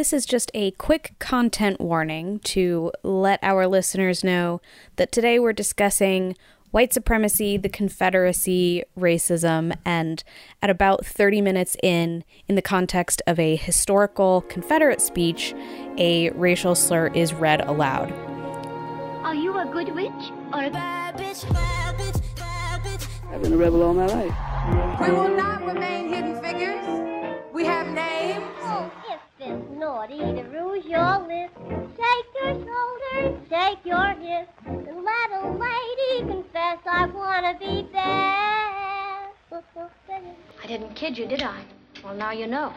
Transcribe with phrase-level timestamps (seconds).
[0.00, 4.62] This is just a quick content warning to let our listeners know
[4.96, 6.38] that today we're discussing
[6.70, 10.24] white supremacy, the Confederacy, racism, and
[10.62, 15.52] at about 30 minutes in, in the context of a historical Confederate speech,
[15.98, 18.10] a racial slur is read aloud.
[19.22, 21.44] Are you a good witch or a bad bitch?
[23.30, 25.06] I've been a rebel all my life.
[25.06, 26.86] We will not remain hidden figures.
[27.52, 28.99] We have names.
[29.42, 31.54] It's naughty to rouge your lips,
[31.96, 39.30] take your shoulders, take your hips, and let a lady confess I wanna be bad.
[40.62, 41.64] I didn't kid you, did I?
[42.04, 42.74] Well, now you know.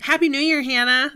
[0.00, 1.12] Happy New Year, Hannah.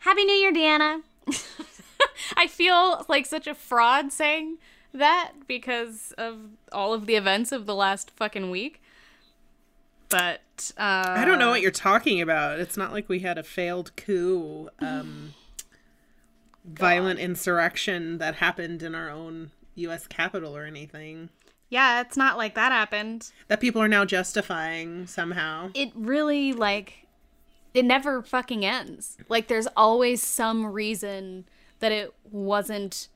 [0.00, 1.00] Happy New Year, Deanna.
[2.36, 4.58] I feel like such a fraud saying
[4.94, 6.38] that because of
[6.72, 8.80] all of the events of the last fucking week.
[10.08, 12.60] But uh, I don't know what you're talking about.
[12.60, 15.34] It's not like we had a failed coup, um,
[16.64, 20.06] violent insurrection that happened in our own U.S.
[20.06, 21.30] capital or anything
[21.68, 23.32] Yeah, it's not like that happened.
[23.48, 25.70] that people are now justifying somehow.
[25.74, 27.06] It really like
[27.72, 29.18] it never fucking ends.
[29.28, 31.44] Like there's always some reason
[31.80, 33.08] that it wasn't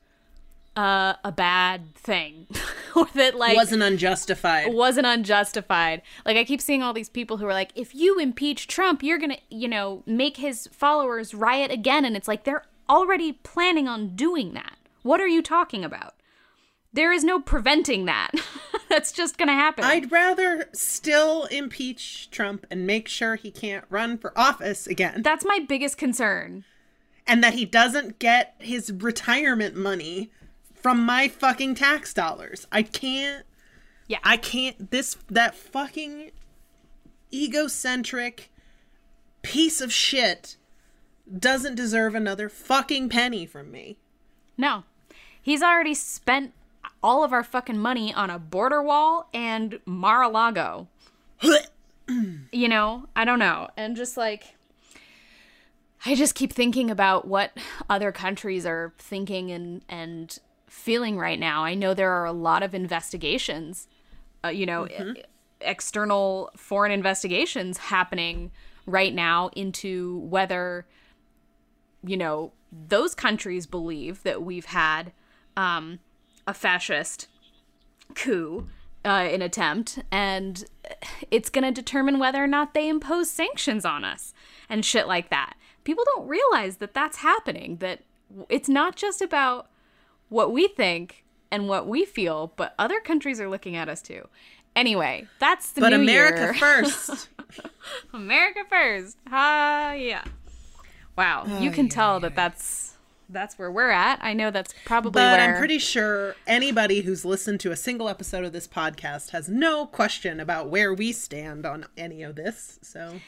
[0.79, 2.47] uh, a bad thing
[2.95, 4.73] or that like wasn't unjustified.
[4.73, 6.01] wasn't unjustified.
[6.25, 9.17] Like I keep seeing all these people who are like, if you impeach Trump, you're
[9.17, 14.15] gonna, you know, make his followers riot again, and it's like they're already planning on
[14.15, 14.77] doing that.
[15.03, 16.15] What are you talking about?
[16.93, 18.31] There is no preventing that.
[18.89, 19.83] That's just gonna happen.
[19.83, 25.43] I'd rather still impeach Trump and make sure he can't run for office again That's
[25.43, 26.63] my biggest concern.
[27.27, 30.31] and that he doesn't get his retirement money
[30.81, 32.67] from my fucking tax dollars.
[32.71, 33.45] I can't
[34.07, 34.19] Yeah.
[34.23, 36.31] I can't this that fucking
[37.33, 38.49] egocentric
[39.41, 40.57] piece of shit
[41.37, 43.97] doesn't deserve another fucking penny from me.
[44.57, 44.83] No.
[45.41, 46.53] He's already spent
[47.01, 50.87] all of our fucking money on a border wall and Mar-a-Lago.
[52.51, 53.69] you know, I don't know.
[53.77, 54.55] And just like
[56.05, 57.57] I just keep thinking about what
[57.89, 60.37] other countries are thinking and and
[60.79, 61.63] feeling right now.
[61.63, 63.87] I know there are a lot of investigations,
[64.43, 65.23] uh, you know, e-
[65.61, 68.51] external foreign investigations happening
[68.85, 70.85] right now into whether
[72.03, 75.11] you know those countries believe that we've had
[75.57, 75.99] um,
[76.47, 77.27] a fascist
[78.15, 78.67] coup
[79.05, 80.65] uh, in attempt and
[81.29, 84.33] it's going to determine whether or not they impose sanctions on us
[84.69, 88.01] and shit like that people don't realize that that's happening that
[88.47, 89.68] it's not just about
[90.29, 94.27] what we think and what we feel but other countries are looking at us too
[94.75, 96.53] anyway that's the But new America year.
[96.55, 97.29] first.
[98.13, 99.17] America first.
[99.31, 100.23] Ah, yeah.
[101.17, 102.95] Wow, you can tell that that's
[103.27, 104.19] that's where we're at.
[104.23, 108.07] I know that's probably But where I'm pretty sure anybody who's listened to a single
[108.09, 112.79] episode of this podcast has no question about where we stand on any of this.
[112.81, 113.19] So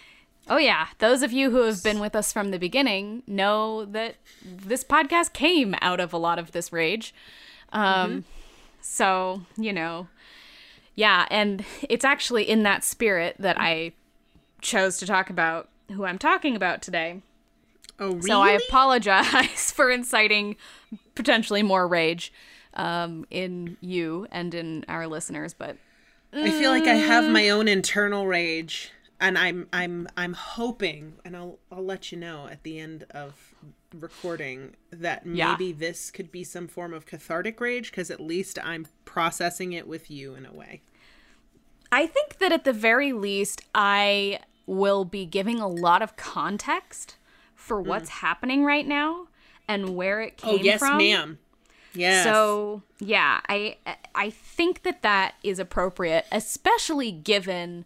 [0.49, 4.15] Oh yeah, those of you who have been with us from the beginning know that
[4.43, 7.13] this podcast came out of a lot of this rage.
[7.71, 8.25] Um
[8.81, 10.07] so, you know,
[10.95, 13.93] yeah, and it's actually in that spirit that I
[14.61, 17.21] chose to talk about who I'm talking about today.
[17.99, 18.21] Oh, really?
[18.21, 20.55] So I apologize for inciting
[21.15, 22.33] potentially more rage
[22.73, 25.77] um, in you and in our listeners, but
[26.33, 27.31] I feel like I have Mm.
[27.31, 32.47] my own internal rage, and I'm I'm I'm hoping, and I'll I'll let you know
[32.51, 33.53] at the end of
[33.93, 35.51] recording that Yeah.
[35.51, 39.87] maybe this could be some form of cathartic rage because at least I'm processing it
[39.87, 40.81] with you in a way.
[41.91, 47.17] I think that at the very least, I will be giving a lot of context
[47.53, 49.27] for what's happening right now
[49.67, 50.59] and where it came Mm.
[50.61, 50.97] Oh yes, from.
[50.97, 51.39] ma'am.
[51.93, 52.23] Yes.
[52.23, 53.75] So yeah, I
[54.15, 57.83] I think that that is appropriate, especially given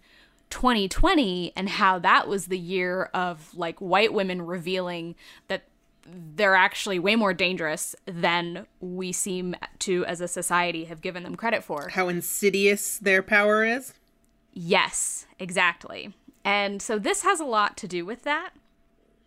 [0.49, 5.15] 2020 and how that was the year of like white women revealing
[5.47, 5.63] that
[6.35, 11.35] they're actually way more dangerous than we seem to as a society have given them
[11.35, 11.89] credit for.
[11.89, 13.93] how insidious their power is.
[14.53, 16.13] Yes, exactly.
[16.43, 18.51] And so this has a lot to do with that.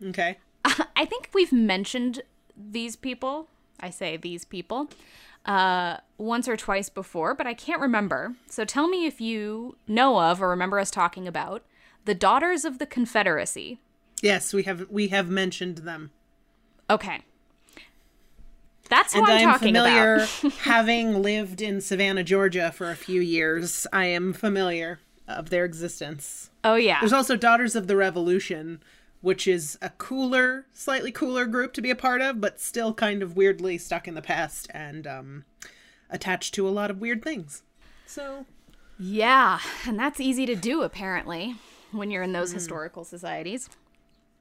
[0.02, 0.38] Okay.
[0.64, 2.22] I think we've mentioned
[2.56, 3.48] these people.
[3.80, 4.88] I say these people
[5.48, 8.34] uh, once or twice before, but I can't remember.
[8.48, 11.64] So tell me if you know of or remember us talking about
[12.04, 13.80] the Daughters of the Confederacy.
[14.22, 16.10] Yes, we have we have mentioned them.
[16.90, 17.22] Okay.
[18.90, 19.86] That's who and I'm talking about.
[19.86, 20.52] I'm familiar, about.
[20.60, 26.50] having lived in Savannah, Georgia for a few years, I am familiar of their existence.
[26.62, 27.00] Oh yeah.
[27.00, 28.82] There's also Daughters of the Revolution,
[29.20, 33.22] which is a cooler, slightly cooler group to be a part of, but still kind
[33.22, 35.44] of weirdly stuck in the past and um,
[36.10, 37.62] attached to a lot of weird things.
[38.06, 38.46] So,
[38.98, 41.56] Yeah, and that's easy to do apparently
[41.92, 42.34] when you're in Mm.
[42.34, 43.68] those historical societies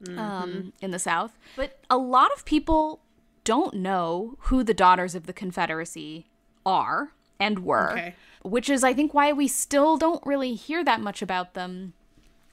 [0.03, 0.19] Mm-hmm.
[0.19, 1.35] um, in the South.
[1.55, 2.99] But a lot of people
[3.43, 6.27] don't know who the Daughters of the Confederacy
[6.67, 8.15] are and were, Okay.
[8.43, 11.93] which is, I think, why we still don't really hear that much about them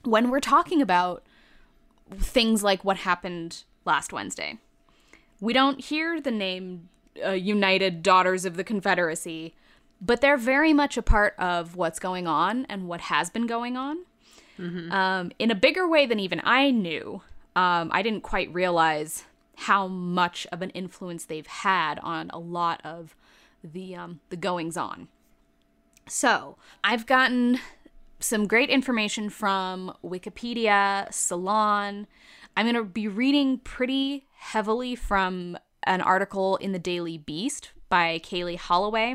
[0.05, 1.23] when we're talking about
[2.12, 4.59] things like what happened last Wednesday.
[5.41, 6.89] We don't hear the name
[7.25, 9.55] uh, United Daughters of the Confederacy,
[10.01, 13.77] but they're very much a part of what's going on and what has been going
[13.77, 13.99] on
[14.93, 17.23] um, in a bigger way than even I knew.
[17.56, 19.25] Um, I didn't quite realize
[19.56, 23.15] how much of an influence they've had on a lot of
[23.62, 25.09] the um, the goings on.
[26.06, 27.61] So I've gotten
[28.25, 32.06] some great information from Wikipedia, Salon.
[32.56, 38.19] I'm going to be reading pretty heavily from an article in the Daily Beast by
[38.19, 39.15] Kaylee Holloway.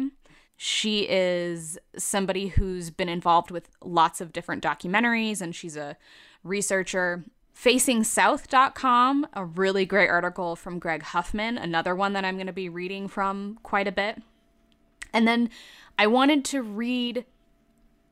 [0.56, 5.98] She is somebody who's been involved with lots of different documentaries and she's a
[6.44, 7.24] researcher.
[7.56, 12.70] FacingSouth.com, a really great article from Greg Huffman, another one that I'm going to be
[12.70, 14.22] reading from quite a bit.
[15.12, 15.50] And then
[15.98, 17.26] I wanted to read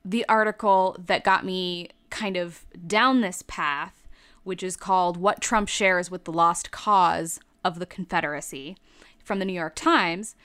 [0.09, 4.07] the article that got me kind of down this path,
[4.44, 8.77] which is called What Trump Shares with the Lost Cause of the Confederacy
[9.21, 10.36] from the New York Times.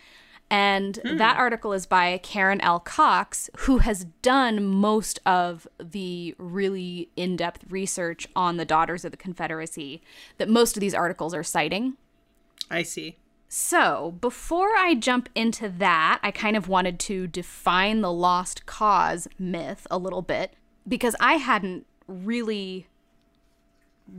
[0.51, 1.17] And hmm.
[1.17, 2.81] that article is by Karen L.
[2.81, 9.13] Cox, who has done most of the really in depth research on the Daughters of
[9.13, 10.03] the Confederacy
[10.39, 11.97] that most of these articles are citing.
[12.69, 13.17] I see.
[13.55, 19.29] So, before I jump into that, I kind of wanted to define the lost cause
[19.39, 20.55] myth a little bit
[20.89, 22.87] because I hadn't really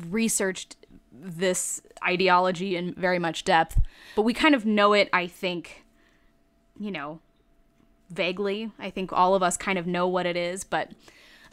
[0.08, 0.76] researched
[1.12, 3.82] this ideology in very much depth,
[4.16, 5.84] but we kind of know it, I think,
[6.80, 7.20] you know,
[8.12, 8.72] vaguely.
[8.78, 10.92] I think all of us kind of know what it is, but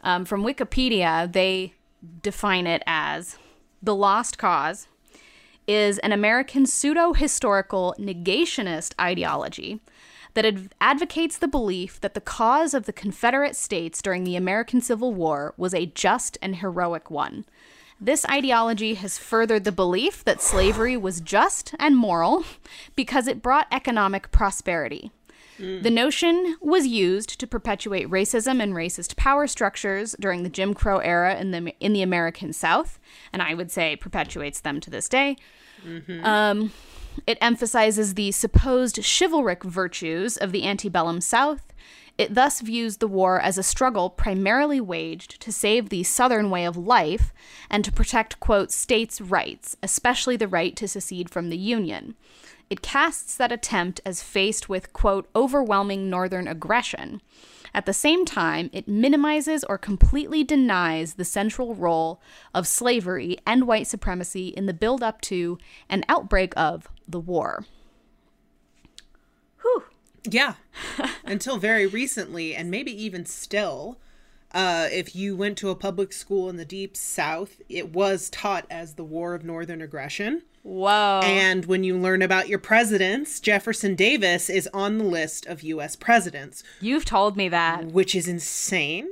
[0.03, 1.73] um, from Wikipedia, they
[2.21, 3.39] define it as
[3.81, 4.87] the lost cause
[5.71, 9.79] is an American pseudo historical negationist ideology
[10.33, 14.81] that ad- advocates the belief that the cause of the Confederate States during the American
[14.81, 17.45] Civil War was a just and heroic one.
[17.99, 22.43] This ideology has furthered the belief that slavery was just and moral
[22.95, 25.11] because it brought economic prosperity.
[25.61, 30.97] The notion was used to perpetuate racism and racist power structures during the Jim Crow
[30.97, 32.99] era in the in the American South,
[33.31, 35.37] and I would say perpetuates them to this day.
[36.23, 36.71] Um,
[37.27, 41.73] it emphasizes the supposed chivalric virtues of the antebellum South.
[42.17, 46.65] It thus views the war as a struggle primarily waged to save the Southern way
[46.65, 47.33] of life
[47.69, 52.15] and to protect, quote, states' rights, especially the right to secede from the Union.
[52.71, 57.21] It casts that attempt as faced with, quote, overwhelming Northern aggression.
[57.73, 62.21] At the same time, it minimizes or completely denies the central role
[62.53, 65.57] of slavery and white supremacy in the build up to
[65.89, 67.65] and outbreak of the war.
[69.63, 69.83] Whew.
[70.23, 70.53] Yeah.
[71.25, 73.99] Until very recently, and maybe even still,
[74.53, 78.65] uh, if you went to a public school in the deep south, it was taught
[78.69, 80.43] as the War of Northern Aggression.
[80.63, 81.21] Whoa.
[81.23, 85.95] And when you learn about your presidents, Jefferson Davis is on the list of U.S.
[85.95, 87.85] presidents, You've told me that.
[87.85, 89.07] which is insane.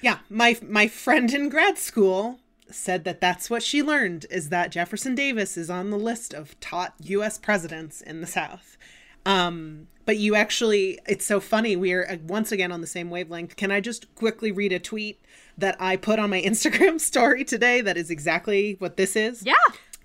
[0.00, 2.38] Yeah, my my friend in grad school
[2.70, 6.58] said that that's what she learned is that Jefferson Davis is on the list of
[6.60, 7.36] taught U.S.
[7.36, 8.78] presidents in the South.
[9.26, 11.76] Um, but you actually, it's so funny.
[11.76, 13.56] We are uh, once again on the same wavelength.
[13.56, 15.24] Can I just quickly read a tweet
[15.56, 19.44] that I put on my Instagram story today that is exactly what this is?
[19.44, 19.54] Yeah.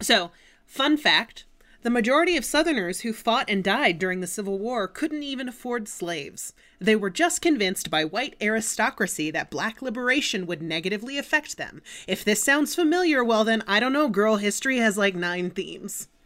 [0.01, 0.31] So,
[0.65, 1.45] fun fact
[1.85, 5.87] the majority of Southerners who fought and died during the Civil War couldn't even afford
[5.87, 6.51] slaves.
[6.79, 11.83] They were just convinced by white aristocracy that black liberation would negatively affect them.
[12.07, 16.07] If this sounds familiar, well, then I don't know, girl, history has like nine themes.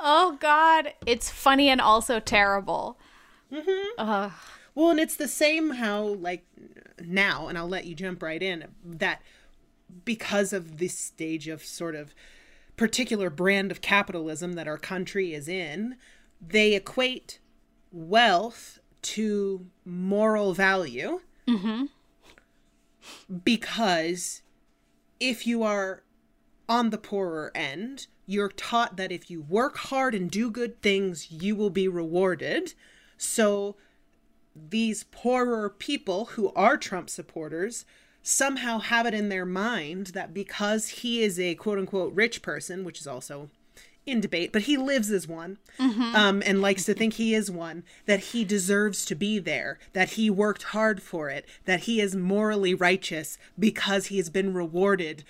[0.00, 0.92] Oh, God.
[1.06, 2.98] It's funny and also terrible.
[3.52, 4.32] Mm-hmm.
[4.74, 6.44] Well, and it's the same how, like,
[7.02, 9.22] now, and I'll let you jump right in, that
[10.04, 12.14] because of this stage of sort of
[12.76, 15.96] particular brand of capitalism that our country is in,
[16.46, 17.38] they equate
[17.90, 21.20] wealth to moral value.
[21.48, 21.84] Mm-hmm.
[23.44, 24.42] Because
[25.20, 26.02] if you are
[26.68, 31.30] on the poorer end, you're taught that if you work hard and do good things,
[31.30, 32.74] you will be rewarded.
[33.16, 33.76] So
[34.54, 37.84] these poorer people who are Trump supporters
[38.22, 42.84] somehow have it in their mind that because he is a quote unquote rich person,
[42.84, 43.50] which is also
[44.04, 45.58] in debate, but he lives as one
[46.14, 50.10] um, and likes to think he is one, that he deserves to be there, that
[50.10, 55.24] he worked hard for it, that he is morally righteous because he has been rewarded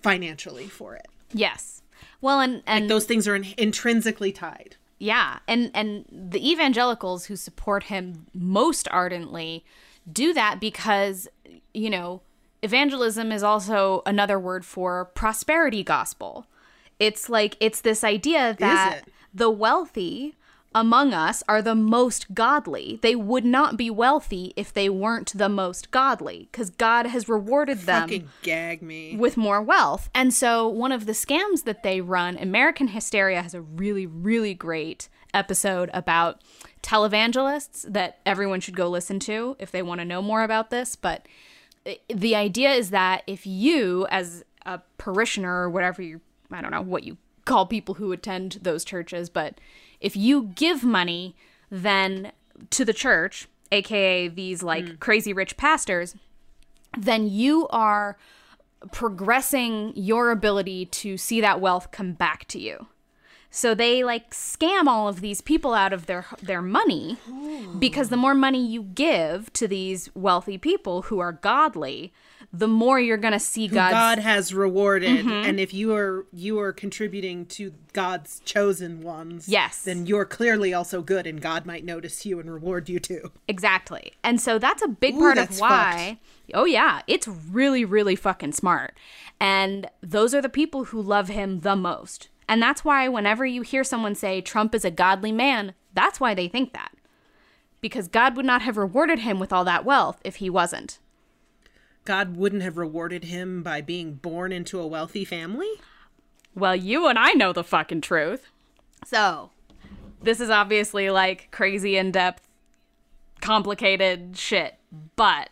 [0.00, 1.06] financially for it.
[1.32, 1.82] Yes.
[2.26, 4.76] Well, and and Those things are in- intrinsically tied.
[4.98, 9.64] yeah, and and the evangelicals who support him most ardently
[10.12, 11.28] do that because
[11.72, 12.20] you know
[12.62, 16.46] evangelism is also another word for prosperity gospel.
[16.98, 19.02] It's like it's this idea that
[19.32, 20.34] the wealthy
[20.74, 22.98] among us are the most godly.
[23.02, 27.80] They would not be wealthy if they weren't the most godly because God has rewarded
[27.80, 29.16] them Fucking gag me.
[29.16, 30.10] with more wealth.
[30.14, 34.52] And so one of the scams that they run, American Hysteria has a really, really
[34.54, 36.42] great episode about
[36.82, 40.96] televangelists that everyone should go listen to if they want to know more about this.
[40.96, 41.26] But
[41.84, 46.20] eh, the idea is that if you, as a parishioner or whatever you,
[46.50, 49.60] I don't know what you call people who attend those churches, but
[50.00, 51.36] if you give money
[51.70, 52.32] then
[52.70, 55.00] to the church, aka these like mm.
[55.00, 56.14] crazy rich pastors,
[56.96, 58.16] then you are
[58.92, 62.86] progressing your ability to see that wealth come back to you.
[63.50, 67.16] So they like scam all of these people out of their their money
[67.78, 72.12] because the more money you give to these wealthy people who are godly,
[72.58, 73.90] the more you're going to see God.
[73.90, 75.48] God has rewarded, Mm-hmm.
[75.48, 79.82] and if you are you are contributing to God's chosen ones, Yes.
[79.82, 83.32] then you're clearly also good, and God might notice you and reward you too.
[83.48, 84.12] Exactly.
[84.22, 86.18] And so that's a big Ooh, part of why.
[86.54, 87.02] Oh, yeah.
[87.06, 88.96] It's really, really fucking smart.
[89.40, 92.28] And those are the people who love him the most.
[92.48, 96.32] And that's why whenever you hear someone say Trump is a godly man, that's why
[96.34, 96.92] they think that.
[97.80, 100.98] Because God would not have rewarded him with all that wealth if he wasn't.
[102.06, 105.68] God wouldn't have rewarded him by being born into a wealthy family.
[106.54, 108.46] Well, you and I know the fucking truth.
[109.04, 109.50] So,
[110.22, 112.48] this is obviously like crazy in depth,
[113.40, 114.76] complicated shit.
[115.16, 115.50] But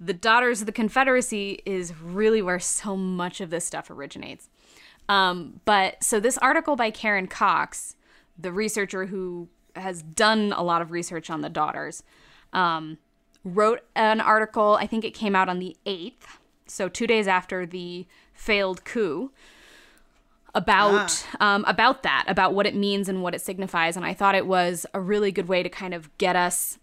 [0.00, 4.48] the Daughters of the Confederacy is really where so much of this stuff originates.
[5.08, 7.96] Um, but so, this article by Karen Cox,
[8.38, 12.02] the researcher who has done a lot of research on the Daughters,
[12.52, 12.98] um,
[13.44, 14.78] wrote an article.
[14.80, 19.30] I think it came out on the 8th, so two days after the failed coup
[20.54, 21.54] about ah.
[21.54, 23.96] um, about that, about what it means and what it signifies.
[23.96, 26.78] And I thought it was a really good way to kind of get us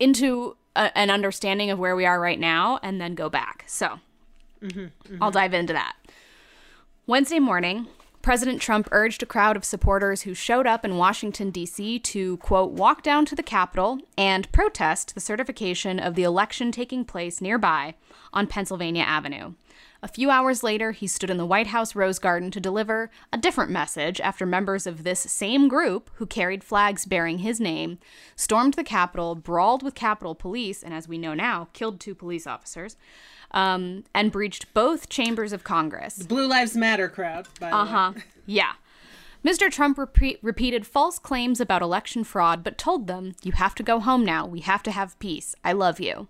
[0.00, 3.64] into a, an understanding of where we are right now, and then go back.
[3.66, 4.00] So
[4.60, 5.22] mm-hmm, mm-hmm.
[5.22, 5.94] I'll dive into that.
[7.06, 7.88] Wednesday morning,
[8.22, 11.98] President Trump urged a crowd of supporters who showed up in Washington, D.C.
[11.98, 17.04] to, quote, walk down to the Capitol and protest the certification of the election taking
[17.04, 17.94] place nearby
[18.32, 19.54] on Pennsylvania Avenue.
[20.04, 23.38] A few hours later, he stood in the White House Rose Garden to deliver a
[23.38, 27.98] different message after members of this same group, who carried flags bearing his name,
[28.34, 32.48] stormed the Capitol, brawled with Capitol Police, and as we know now, killed two police
[32.48, 32.96] officers,
[33.52, 36.22] um, and breached both chambers of Congress.
[36.22, 37.48] Blue Lives Matter crowd.
[37.60, 38.12] By the Uh huh.
[38.46, 38.72] Yeah.
[39.44, 39.70] Mr.
[39.70, 43.98] Trump repe- repeated false claims about election fraud, but told them, You have to go
[44.00, 44.46] home now.
[44.46, 45.54] We have to have peace.
[45.64, 46.28] I love you.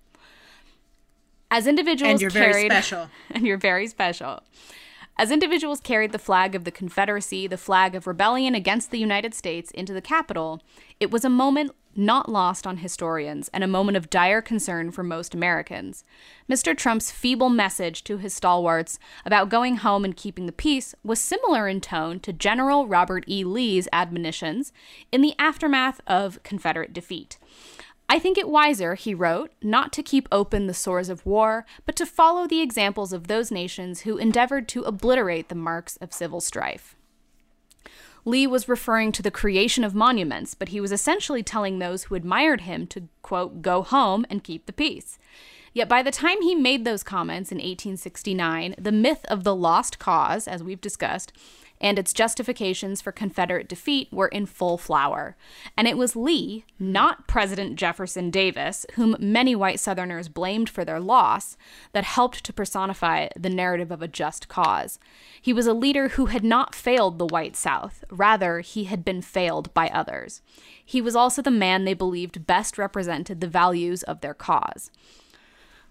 [1.51, 3.11] As individuals And you're very special.
[3.31, 4.43] and you're very special.
[5.19, 9.35] As individuals carried the flag of the Confederacy, the flag of rebellion against the United
[9.35, 10.63] States, into the Capitol,
[11.01, 15.03] it was a moment not lost on historians and a moment of dire concern for
[15.03, 16.05] most Americans.
[16.51, 16.77] Mr.
[16.77, 21.69] Trump's feeble message to his stalwarts about going home and keeping the peace was similar
[21.69, 23.45] in tone to General Robert E.
[23.45, 24.73] Lee's admonitions
[25.13, 27.39] in the aftermath of Confederate defeat.
[28.13, 31.97] I think it wiser, he wrote, not to keep open the sores of war, but
[31.97, 36.43] to follow the examples of those nations who endeavored to obliterate the marks of civil
[36.43, 36.95] strife.
[38.27, 42.15] Lee was referring to the creation of monuments, but he was essentially telling those who
[42.15, 45.19] admired him to, quote, go home and keep the peace.
[45.73, 49.99] Yet by the time he made those comments in 1869, the myth of the lost
[49.99, 51.33] cause, as we've discussed,
[51.83, 55.37] and its justifications for Confederate defeat were in full flower.
[55.77, 61.01] And it was Lee, not President Jefferson Davis, whom many white Southerners blamed for their
[61.01, 61.57] loss,
[61.93, 65.01] that helped to personify the narrative of a just cause.
[65.41, 69.21] He was a leader who had not failed the white South, rather, he had been
[69.21, 70.41] failed by others.
[70.85, 74.91] He was also the man they believed best represented the values of their cause.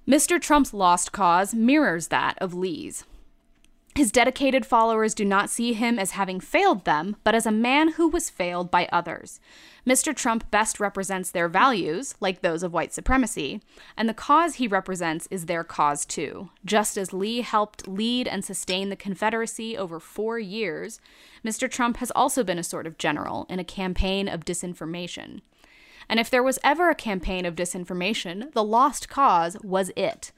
[0.07, 0.41] Mr.
[0.41, 3.03] Trump's lost cause mirrors that of Lee's.
[3.93, 7.89] His dedicated followers do not see him as having failed them, but as a man
[7.89, 9.41] who was failed by others.
[9.85, 10.15] Mr.
[10.15, 13.61] Trump best represents their values, like those of white supremacy,
[13.97, 16.49] and the cause he represents is their cause too.
[16.63, 21.01] Just as Lee helped lead and sustain the Confederacy over four years,
[21.43, 21.69] Mr.
[21.69, 25.41] Trump has also been a sort of general in a campaign of disinformation.
[26.07, 30.31] And if there was ever a campaign of disinformation, the Lost Cause was it.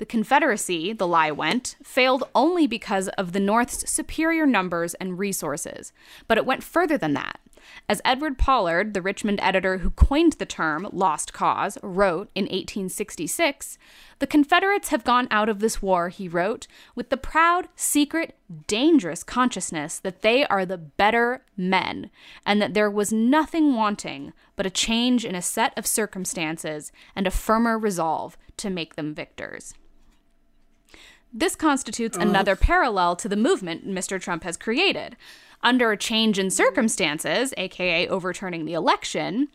[0.00, 5.92] The Confederacy, the lie went, failed only because of the North's superior numbers and resources.
[6.26, 7.38] But it went further than that.
[7.86, 13.76] As Edward Pollard, the Richmond editor who coined the term lost cause, wrote in 1866,
[14.20, 19.22] the Confederates have gone out of this war, he wrote, with the proud, secret, dangerous
[19.22, 22.08] consciousness that they are the better men,
[22.46, 27.26] and that there was nothing wanting but a change in a set of circumstances and
[27.26, 29.74] a firmer resolve to make them victors.
[31.32, 34.20] This constitutes another parallel to the movement Mr.
[34.20, 35.16] Trump has created.
[35.62, 39.48] Under a change in circumstances, aka overturning the election,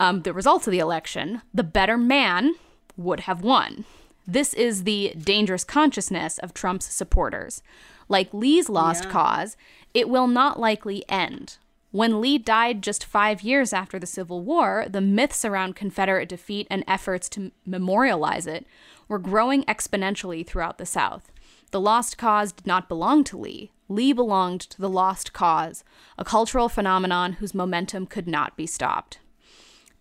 [0.00, 2.54] um, the results of the election, the better man
[2.96, 3.84] would have won.
[4.26, 7.62] This is the dangerous consciousness of Trump's supporters.
[8.08, 9.56] Like Lee's lost cause,
[9.94, 11.58] it will not likely end.
[11.90, 16.66] When Lee died just five years after the Civil War, the myths around Confederate defeat
[16.70, 18.66] and efforts to memorialize it
[19.12, 21.30] were growing exponentially throughout the South.
[21.70, 23.70] The lost cause did not belong to Lee.
[23.88, 25.84] Lee belonged to the lost cause,
[26.16, 29.18] a cultural phenomenon whose momentum could not be stopped.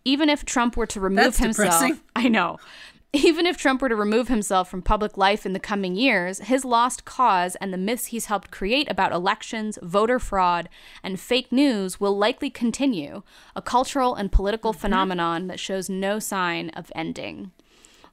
[0.05, 1.99] Even if Trump were to remove That's himself, depressing.
[2.15, 2.57] I know.
[3.13, 6.63] Even if Trump were to remove himself from public life in the coming years, his
[6.63, 10.69] lost cause and the myths he's helped create about elections, voter fraud,
[11.03, 13.23] and fake news will likely continue,
[13.57, 14.79] a cultural and political mm-hmm.
[14.79, 17.51] phenomenon that shows no sign of ending.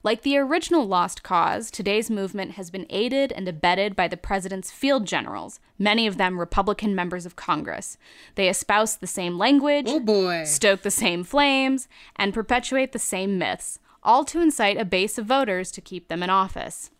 [0.01, 4.71] Like the original Lost Cause, today's movement has been aided and abetted by the president's
[4.71, 7.97] field generals, many of them Republican members of Congress.
[8.35, 9.99] They espouse the same language, Oh
[10.45, 15.25] stoke the same flames, and perpetuate the same myths, all to incite a base of
[15.25, 16.91] voters to keep them in office.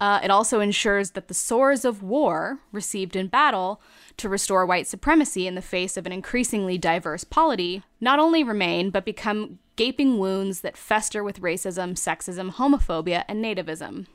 [0.00, 3.80] Uh, it also ensures that the sores of war received in battle
[4.16, 8.90] to restore white supremacy in the face of an increasingly diverse polity not only remain,
[8.90, 14.06] but become gaping wounds that fester with racism, sexism, homophobia, and nativism.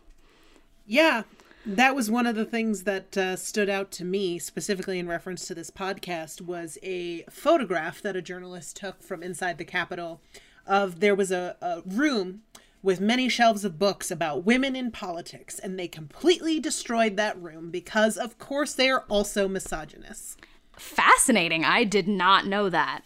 [0.85, 1.23] Yeah,
[1.65, 5.47] that was one of the things that uh, stood out to me, specifically in reference
[5.47, 10.21] to this podcast, was a photograph that a journalist took from inside the Capitol.
[10.65, 12.41] Of there was a, a room
[12.81, 17.71] with many shelves of books about women in politics, and they completely destroyed that room
[17.71, 20.37] because, of course, they are also misogynists.
[20.77, 21.65] Fascinating.
[21.65, 23.01] I did not know that.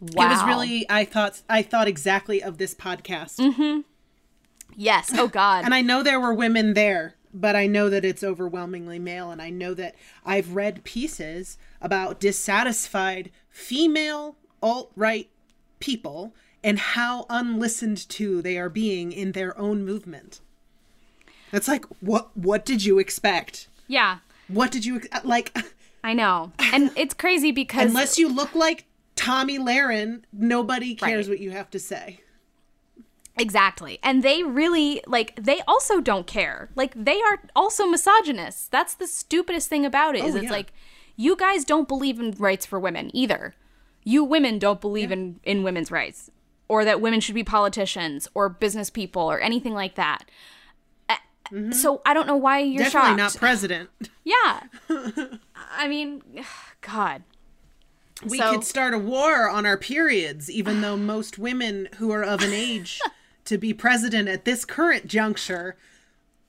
[0.00, 0.26] Wow.
[0.26, 3.36] It was really I thought I thought exactly of this podcast.
[3.38, 3.80] Mm-hmm.
[4.74, 5.12] Yes.
[5.14, 5.64] Oh, God.
[5.64, 9.30] And I know there were women there, but I know that it's overwhelmingly male.
[9.30, 15.28] And I know that I've read pieces about dissatisfied female alt right
[15.78, 20.40] people and how unlistened to they are being in their own movement.
[21.52, 23.68] It's like, what what did you expect?
[23.88, 24.18] yeah.
[24.48, 25.56] What did you uh, like?
[26.04, 26.52] I know.
[26.58, 28.84] And it's crazy because Unless you look like
[29.16, 31.34] Tomi Lahren, nobody cares Right.
[31.34, 32.20] what you have to say.
[33.38, 33.98] Exactly.
[34.02, 36.68] And they really like they also don't care.
[36.74, 38.68] Like they are also misogynists.
[38.68, 40.24] That's the stupidest thing about it.
[40.24, 40.50] Is Oh, it's yeah.
[40.50, 40.72] like
[41.16, 43.54] you guys don't believe in rights for women either.
[44.04, 46.30] You women don't believe in in women's rights
[46.72, 50.24] or that women should be politicians or business people or anything like that.
[51.06, 51.16] Uh,
[51.70, 52.92] So I don't know why you're Mm-hmm.
[52.92, 53.34] Definitely shocked.
[53.34, 53.90] not president.
[54.24, 54.60] yeah.
[55.78, 56.22] I mean,
[56.80, 57.24] God.
[58.26, 62.22] We So- could start a war on our periods, even though most women who are
[62.24, 62.98] of an age
[63.44, 65.76] to be president at this current juncture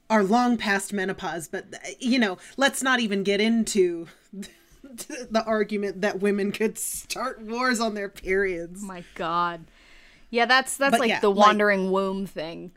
[0.10, 1.50] are long past menopause.
[1.50, 1.66] But,
[2.00, 4.08] you know, let's not even get into
[4.84, 8.82] the argument that women could start wars on their periods.
[8.84, 9.66] My God.
[10.34, 12.72] Yeah, that's that's But like yeah, the like- wandering womb thing.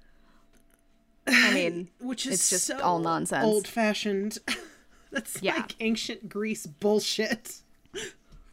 [1.27, 3.45] I mean, Which is it's just so all nonsense.
[3.45, 4.39] Old fashioned.
[5.11, 5.57] That's Yeah.
[5.57, 7.57] like ancient Greece bullshit.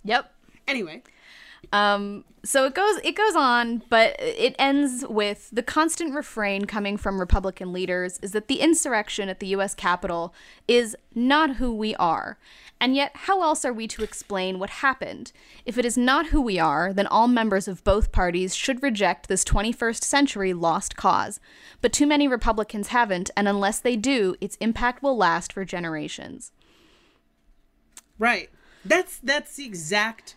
[0.05, 0.33] Yep.
[0.67, 1.01] Anyway,
[1.71, 6.95] Um, so it goes it goes on, but it ends with the constant refrain coming
[6.97, 10.33] from Republican leaders is that the insurrection at the US Capitol
[10.67, 12.37] is not who we are.
[12.83, 15.31] And yet, how else are we to explain what happened?
[15.65, 19.29] If it is not who we are, then all members of both parties should reject
[19.29, 21.39] this 21st century lost cause.
[21.79, 26.51] But too many Republicans haven't, and unless they do, its impact will last for generations.
[28.19, 28.49] Right.
[28.83, 30.35] That's that's the exact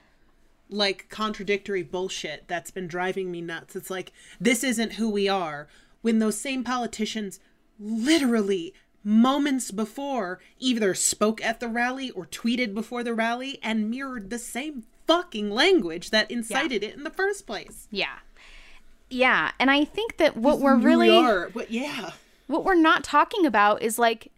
[0.70, 3.74] like contradictory bullshit that's been driving me nuts.
[3.74, 5.66] It's like this isn't who we are
[6.00, 7.40] when those same politicians
[7.80, 8.72] literally
[9.06, 14.38] moments before either spoke at the rally or tweeted before the rally and mirrored the
[14.38, 17.86] same fucking language that incited it in the first place.
[17.92, 18.16] Yeah.
[19.08, 22.10] Yeah, and I think that what we're Who we really are, but yeah.
[22.48, 24.32] what we're not talking about is like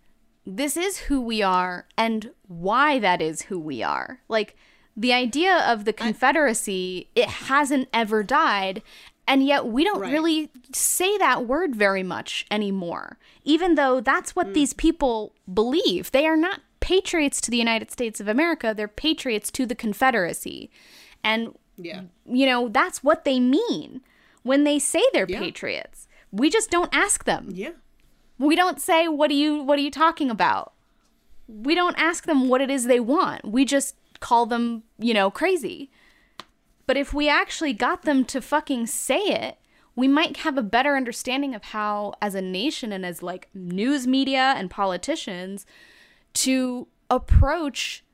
[0.44, 4.20] this is who we are and why that is who we are.
[4.28, 4.54] Like
[4.94, 8.82] the idea of the Confederacy, it hasn't ever died,
[9.28, 10.12] and yet we don't Right.
[10.12, 13.18] really say that word very much anymore.
[13.44, 14.54] Even though that's what mm.
[14.54, 16.10] these people believe.
[16.10, 20.70] They are not patriots to the United States of America, they're patriots to the Confederacy.
[21.22, 22.02] And Yeah.
[22.24, 24.00] you know, that's what they mean
[24.42, 25.38] when they say they're Yeah.
[25.38, 26.08] patriots.
[26.32, 27.50] We just don't ask them.
[27.52, 27.72] Yeah.
[28.38, 30.72] We don't say what are you what are you talking about?
[31.46, 33.44] We don't ask them what it is they want.
[33.44, 35.90] We just call them, you know, crazy.
[36.88, 39.58] But if we actually got them to fucking say it,
[39.94, 44.06] we might have a better understanding of how as a nation and as like news
[44.06, 45.66] media and politicians
[46.32, 48.04] to approach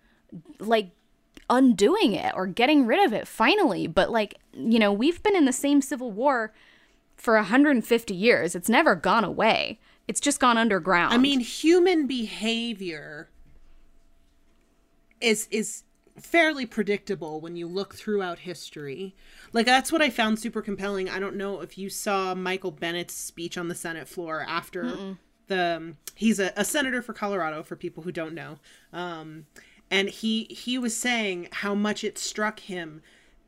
[0.58, 0.90] like
[1.48, 3.87] undoing it or getting rid of it finally.
[3.87, 6.52] But like, you know, we've been in the same civil war
[7.14, 8.56] for 150 years.
[8.56, 9.78] It's never gone away.
[10.08, 11.14] It's just gone underground.
[11.14, 13.30] I mean, human behavior
[15.20, 15.84] is is
[16.18, 19.14] fairly predictable when you look throughout history.
[19.53, 21.09] Like that's what I found super compelling.
[21.09, 25.16] I don't know if you saw Michael Bennet's speech on the Senate floor after
[25.48, 28.59] the um, he's a, a senator for Colorado for people who don't know.
[28.92, 29.46] Um
[29.90, 33.03] and he he was saying how much it struck him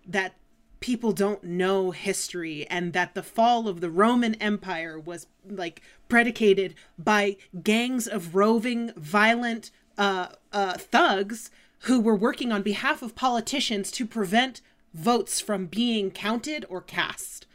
[0.07, 0.35] that
[0.81, 6.75] people don't know history and that the fall of the Roman Empire was like predicated
[6.99, 11.51] by gangs of roving violent uh, uh, thugs
[11.87, 14.61] who were working on behalf of politicians to prevent
[14.93, 17.47] votes from being counted or cast.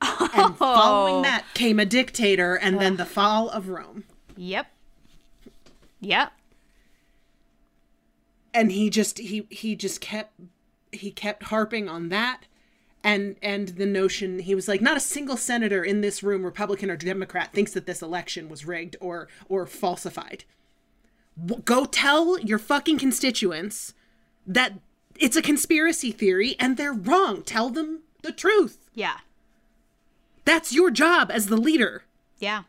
[0.00, 0.56] And oh.
[0.58, 4.04] following that came a dictator and then the fall of Rome.
[4.36, 4.66] yep.
[6.00, 6.32] Yep.
[8.56, 10.32] and he just he he just kept
[10.92, 12.42] he kept harping on that
[13.04, 16.90] and and the notion he was like not a single senator in this room republican
[16.90, 20.44] or democrat thinks that this election was rigged or or falsified
[21.64, 23.92] go tell your fucking constituents
[24.46, 24.74] that
[25.18, 29.18] it's a conspiracy theory and they're wrong tell them the truth Yeah.
[30.44, 32.04] that's your job as the leader
[32.38, 32.62] Yeah.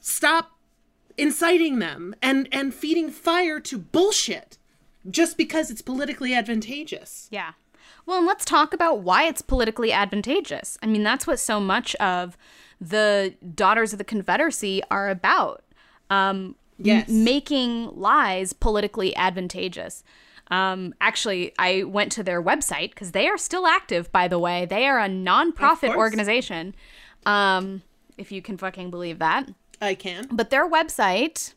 [0.00, 0.52] stop
[1.16, 4.58] inciting them and and feeding fire to bullshit
[5.10, 7.52] just because it's politically advantageous Yeah.
[8.04, 10.78] Well, and let's talk about why it's politically advantageous.
[10.82, 12.36] I mean, that's what so much of
[12.80, 15.64] the Daughters of the Confederacy are about.
[16.08, 17.08] Um, Yes.
[17.08, 20.04] m- making lies politically advantageous.
[20.50, 24.64] Um, actually, I went to their website because they are still active, by the way.
[24.66, 26.74] They are a nonprofit organization,
[27.24, 27.82] um,
[28.16, 29.48] if you can fucking believe that.
[29.80, 31.54] i can But their website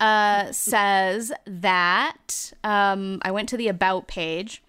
[0.00, 4.62] uh, says that um, I went to the About page.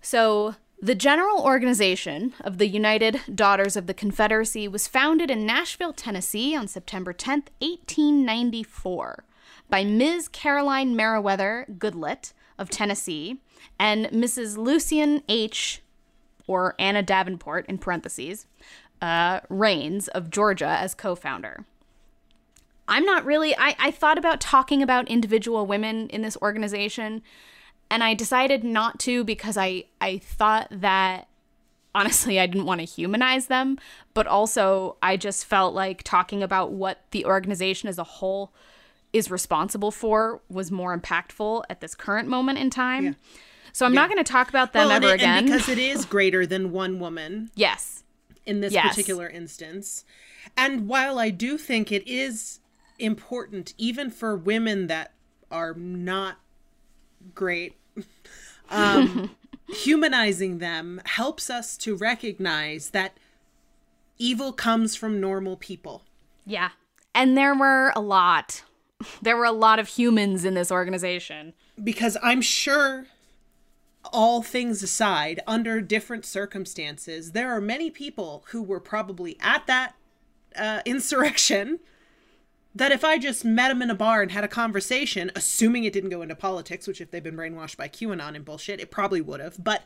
[0.00, 5.92] So, the general organization of the United Daughters of the Confederacy was founded in Nashville,
[5.92, 9.24] Tennessee on September 10, 1894,
[9.68, 10.28] by Ms.
[10.28, 13.38] Caroline Meriwether Goodlett of Tennessee
[13.78, 14.56] and Mrs.
[14.56, 15.82] Lucian H
[16.46, 18.46] or Anna Davenport in parentheses,
[19.02, 21.64] uh, Raines of Georgia as co founder.
[22.86, 27.22] I'm not really, I, I thought about talking about individual women in this organization,
[27.90, 31.28] and I decided not to because I, I thought that
[31.94, 33.78] honestly I didn't want to humanize them,
[34.14, 38.52] but also I just felt like talking about what the organization as a whole
[39.12, 43.16] is responsible for was more impactful at this current moment in time.
[43.72, 45.44] So I'm not going to talk about them Well, ever it- again.
[45.46, 48.04] because it is greater than one woman yes.
[48.44, 48.88] in this Yes.
[48.90, 50.04] particular instance
[50.56, 52.60] and while i do think it is
[52.98, 55.12] important even for women that
[55.50, 56.38] are not
[57.34, 57.76] great
[58.70, 59.30] um
[59.68, 63.16] humanizing them helps us to recognize that
[64.18, 66.02] evil comes from normal people
[66.46, 66.70] Yeah.
[67.14, 68.62] And there were a lot.
[69.22, 71.52] There were a lot of humans in this organization.
[71.82, 73.06] because I'm sure,
[74.12, 79.94] all things aside, under different circumstances, there are many people who were probably at that
[80.56, 81.78] uh, insurrection
[82.78, 85.92] that if I just met him in a bar and had a conversation, assuming it
[85.92, 89.20] didn't go into politics, which if they've been brainwashed by QAnon and bullshit, it probably
[89.20, 89.62] would have.
[89.62, 89.82] But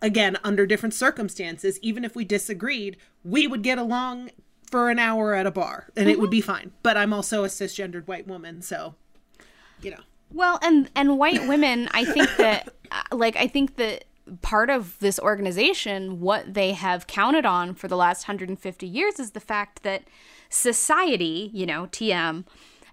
[0.00, 4.30] again, under different circumstances, even if we disagreed, we would get along
[4.70, 6.72] for an hour at a bar and it would be fine.
[6.82, 8.94] But I'm also a cisgendered white woman, so,
[9.80, 10.00] you know.
[10.32, 14.04] Well, and and white women, I think that uh, like I think that
[14.40, 19.32] part of this organization what they have counted on for the last 150 years is
[19.32, 20.04] the fact that
[20.52, 22.44] society, you know, TM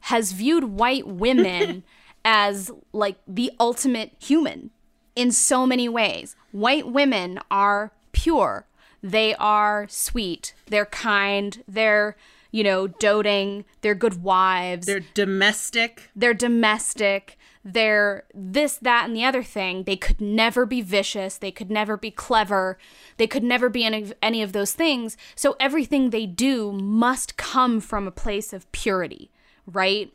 [0.01, 1.83] has viewed white women
[2.25, 4.71] as like the ultimate human
[5.15, 6.35] in so many ways.
[6.51, 8.65] White women are pure.
[9.03, 10.53] They are sweet.
[10.67, 11.63] They're kind.
[11.67, 12.15] They're,
[12.51, 13.65] you know, doting.
[13.81, 14.87] They're good wives.
[14.87, 16.09] They're domestic.
[16.15, 17.37] They're domestic.
[17.73, 19.83] They're this, that, and the other thing.
[19.83, 21.37] They could never be vicious.
[21.37, 22.77] They could never be clever.
[23.17, 25.17] They could never be any, any of those things.
[25.35, 29.29] So everything they do must come from a place of purity,
[29.67, 30.11] right?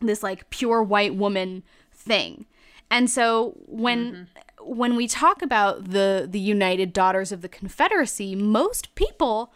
[0.00, 2.46] This like pure white woman thing.
[2.90, 4.76] And so when mm-hmm.
[4.76, 9.50] when we talk about the the United Daughters of the Confederacy, most people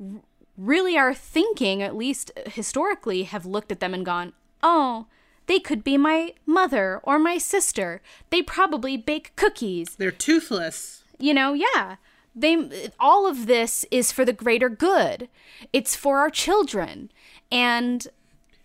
[0.00, 0.20] r-
[0.56, 5.06] really are thinking, at least historically, have looked at them and gone, "Oh,
[5.46, 8.00] they could be my mother or my sister.
[8.30, 11.04] They probably bake cookies." They're toothless.
[11.18, 11.96] You know, yeah.
[12.34, 15.28] They all of this is for the greater good.
[15.72, 17.10] It's for our children.
[17.50, 18.06] And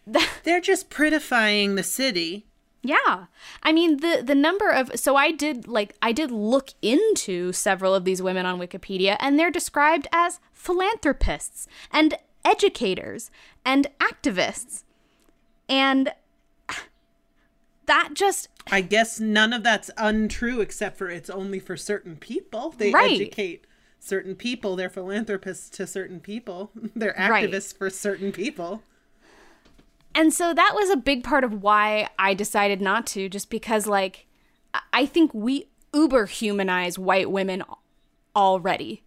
[0.43, 2.45] They're just prettifying the city.
[2.83, 3.25] Yeah.
[3.63, 7.95] I mean the the number of so I did like I did look into several
[7.95, 13.31] of these women on Wikipedia and they're described as philanthropists and educators
[13.65, 14.83] and activists.
[15.67, 16.13] And
[17.87, 22.71] that just I guess none of that's untrue except for it's only for certain people.
[22.77, 23.11] They Right.
[23.13, 23.65] educate
[23.99, 24.75] certain people.
[24.75, 26.71] They're philanthropists to certain people.
[26.95, 27.49] They're Right.
[27.49, 28.83] activists for certain people.
[30.13, 33.85] and so that was a big part of why I decided not to just because
[33.87, 34.25] like
[34.73, 37.63] I- I think we uber humanize white women
[38.35, 39.03] already.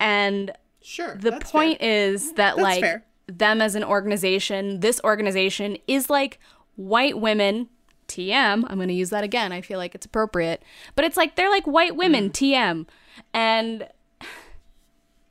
[0.00, 1.16] And Sure.
[1.16, 2.04] the point fair.
[2.12, 3.04] is that That's like fair.
[3.28, 6.38] them as an organization this organization is like
[6.76, 7.68] white women
[8.08, 10.62] tm i'm going to use that again i feel like it's appropriate
[10.94, 12.86] but it's like they're like white women tm
[13.32, 13.88] and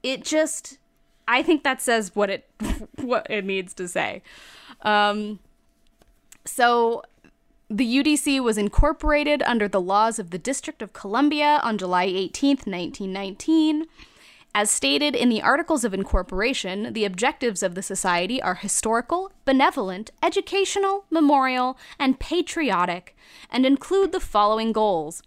[0.04, 0.78] it just
[1.28, 2.50] i think that says what it
[3.02, 4.22] what it needs to say.
[4.82, 5.40] Um
[6.46, 7.04] so
[7.70, 12.68] the UDC was incorporated under the laws of the District of Columbia on July 18th,
[12.68, 13.86] 1919.
[14.54, 20.12] As stated in the Articles of Incorporation, the objectives of the Society are historical, benevolent,
[20.22, 23.16] educational, memorial, and patriotic,
[23.50, 25.24] and include the following goals.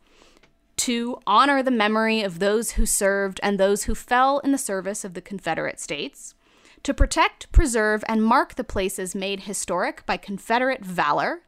[0.76, 5.06] To honor the memory of those who served and those who fell in the service
[5.06, 6.34] of the Confederate States,
[6.82, 11.40] to protect, preserve, and mark the places made historic by Confederate valor,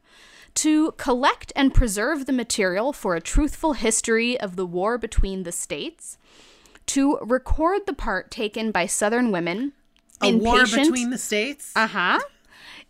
[0.55, 5.53] to collect and preserve the material for a truthful history of the war between the
[5.53, 6.17] states,
[6.87, 9.73] to record the part taken by Southern women
[10.23, 11.73] a in war patient, between the states.
[11.77, 12.21] uh huh.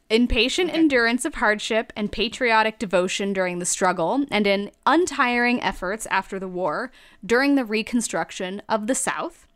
[0.09, 6.07] In patient endurance of hardship and patriotic devotion during the struggle, and in untiring efforts
[6.07, 6.93] after the war
[7.25, 9.49] during the reconstruction of the South.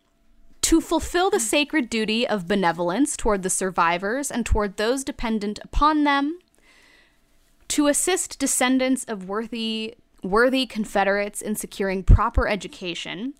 [0.63, 6.05] To fulfill the sacred duty of benevolence toward the survivors and toward those dependent upon
[6.05, 6.39] them.
[7.69, 13.35] To assist descendants of worthy, worthy Confederates in securing proper education.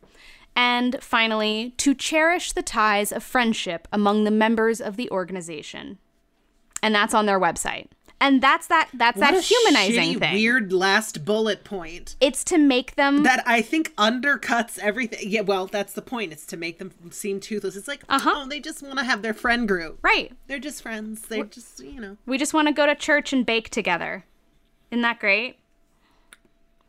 [0.57, 5.99] And finally, to cherish the ties of friendship among the members of the organization
[6.83, 7.89] and that's on their website.
[8.23, 10.35] And that's that that's What that humanizing shitty, thing.
[10.35, 15.31] Weird last bullet point It's to make them that I think undercuts everything.
[15.31, 16.33] Yeah, well, that's the point.
[16.33, 17.77] It's to make them seem toothless.
[17.77, 18.31] It's like, Uh-huh.
[18.35, 19.99] oh, they just want to have their friend group.
[20.03, 20.33] right.
[20.49, 21.23] They're just friends.
[21.23, 24.25] They're just, you know, We just want to go to church and bake together.
[24.91, 25.57] Isn't that great?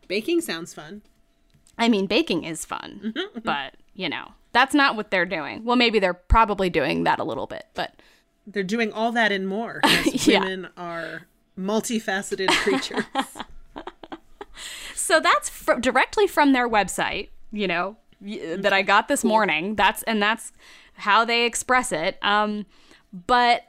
[0.07, 1.01] baking sounds fun.
[1.81, 5.63] I mean, baking is fun, Mm-hmm, but you know, that's not what they're doing.
[5.65, 7.93] Well, maybe they're probably doing that a little bit, but
[8.47, 9.81] They're doing all that and more.
[10.13, 10.39] Yeah.
[10.41, 13.03] Women are multifaceted creatures.
[14.95, 20.03] so that's fr- directly from their website you know that i got this morning that's
[20.03, 20.51] and that's
[20.93, 22.65] how they express it um
[23.27, 23.63] but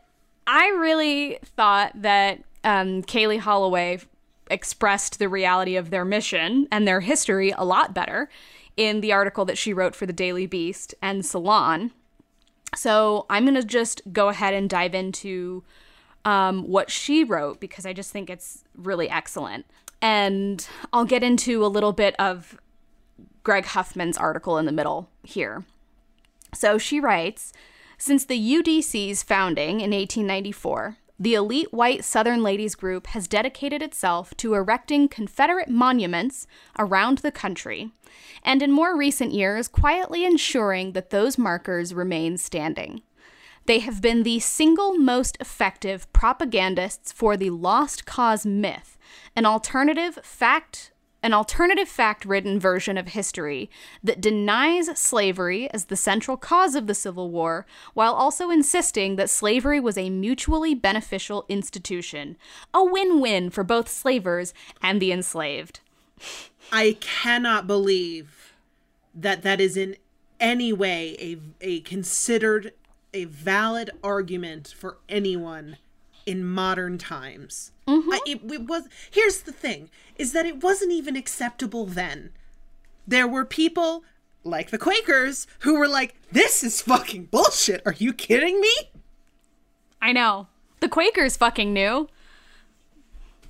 [0.46, 3.98] i really thought that um kaylee holloway
[4.52, 8.28] expressed the reality of their mission and their history a lot better
[8.76, 11.90] in the article that she wrote for the daily beast and salon
[12.74, 15.62] so i'm going to just go ahead and dive into
[16.24, 19.66] um, what she wrote because I just think it's really excellent.
[20.00, 22.58] And I'll get into a little bit of
[23.42, 25.64] Greg Huffman's article in the middle here.
[26.54, 27.52] So she writes
[27.98, 34.36] Since the UDC's founding in 1894, the elite white Southern Ladies Group has dedicated itself
[34.38, 36.48] to erecting Confederate monuments
[36.80, 37.92] around the country,
[38.42, 43.02] and in more recent years, quietly ensuring that those markers remain standing.
[43.66, 48.98] They have been the single most effective propagandists for the lost cause myth,
[49.36, 50.90] an alternative fact
[51.22, 53.70] an alternative fact ridden version of history
[54.02, 59.30] that denies slavery as the central cause of the Civil War, while also insisting that
[59.30, 62.36] slavery was a mutually beneficial institution,
[62.74, 65.80] a win win for both slavers and the enslaved.
[66.70, 68.54] I cannot believe
[69.14, 69.96] that that is in
[70.40, 72.72] any way a a considered
[73.14, 75.76] a valid argument for anyone
[76.26, 77.71] in modern times.
[77.86, 78.12] Mm-hmm.
[78.12, 82.30] I, it, it was here's the thing is that it wasn't even acceptable then.
[83.06, 84.04] There were people
[84.44, 87.82] like the Quakers who were like, "This is fucking bullshit.
[87.84, 88.72] Are you kidding me?"
[90.00, 90.48] I know.
[90.80, 92.08] The Quakers fucking knew.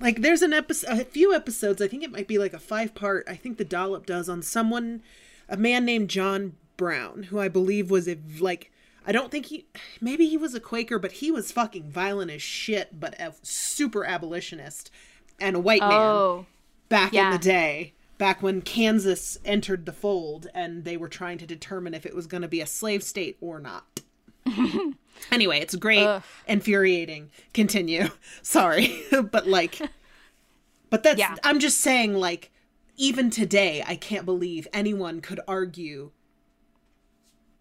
[0.00, 1.80] Like there's an episode, a few episodes.
[1.80, 3.24] I think it might be like a five part.
[3.28, 5.02] I think the dollop does on someone,
[5.48, 8.71] a man named John Brown, who I believe was a like.
[9.06, 9.66] I don't think he,
[10.00, 14.04] maybe he was a Quaker, but he was fucking violent as shit, but a super
[14.04, 14.90] abolitionist
[15.40, 16.46] and a white man Oh.
[16.88, 17.94] back in the day.
[18.18, 22.28] Back when Kansas entered the fold and they were trying to determine if it was
[22.28, 24.00] going to be a slave state or not.
[25.32, 26.22] anyway, it's great, Ugh.
[26.46, 27.30] infuriating.
[27.54, 28.08] Continue.
[28.42, 29.80] Sorry, but like,
[30.90, 31.18] but that's.
[31.18, 31.34] Yeah.
[31.42, 32.50] I'm just saying, like,
[32.96, 36.10] even today, I can't believe anyone could argue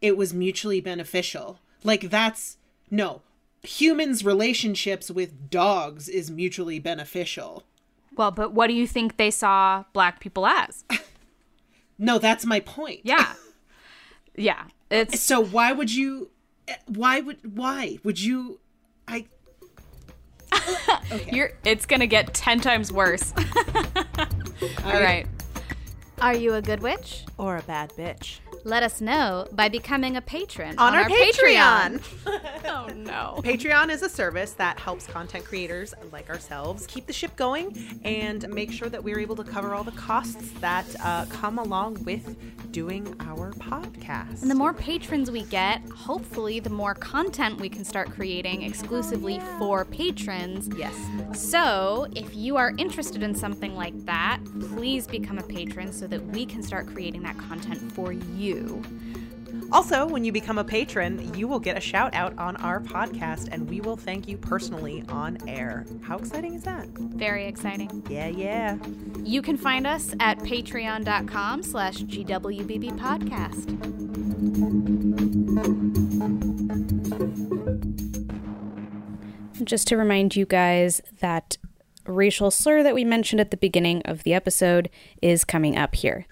[0.01, 1.59] it was mutually beneficial.
[1.83, 2.57] Like, that's
[2.89, 3.21] no.
[3.63, 7.63] Humans' relationships with dogs is mutually beneficial.
[8.15, 10.83] Well, but what do you think they saw black people as?
[12.01, 13.01] No, that's my point.
[13.03, 13.33] Yeah.
[14.33, 14.63] Yeah.
[14.89, 16.29] It's So why would you?
[16.87, 17.55] Why would?
[17.57, 18.61] Why would you?
[19.05, 19.25] I.
[21.31, 23.33] you're it's going to get 10 times worse.
[24.85, 25.27] All right.
[26.21, 27.25] Are you a good witch?
[27.39, 28.41] Or a bad bitch.
[28.63, 31.99] Let us know by becoming a patron On, our, Patreon.
[32.65, 33.41] oh no.
[33.43, 38.47] Patreon is a service that helps content creators like ourselves keep the ship going and
[38.49, 42.37] make sure that we're able to cover all the costs that uh, come along with
[42.71, 44.43] doing our podcast.
[44.43, 49.41] And the more patrons we get, hopefully the more content we can start creating exclusively
[49.57, 50.69] for patrons.
[50.77, 50.95] yes.
[51.33, 56.23] So, if you are interested in something like that, please become a patron so that
[56.27, 58.83] we can start creating that content for you.
[59.71, 63.47] Also, when you become a patron, you will get a shout out on our podcast
[63.51, 65.85] and we will thank you personally on air.
[66.01, 66.87] How exciting is that?
[66.89, 68.03] Very exciting.
[68.09, 68.77] Yeah, yeah.
[69.23, 73.71] You can find us at patreon.com slash GWBB podcast.
[79.63, 81.57] Just to remind you guys that
[82.05, 84.89] racial slur that we mentioned at the beginning of the episode
[85.21, 86.25] is coming up here.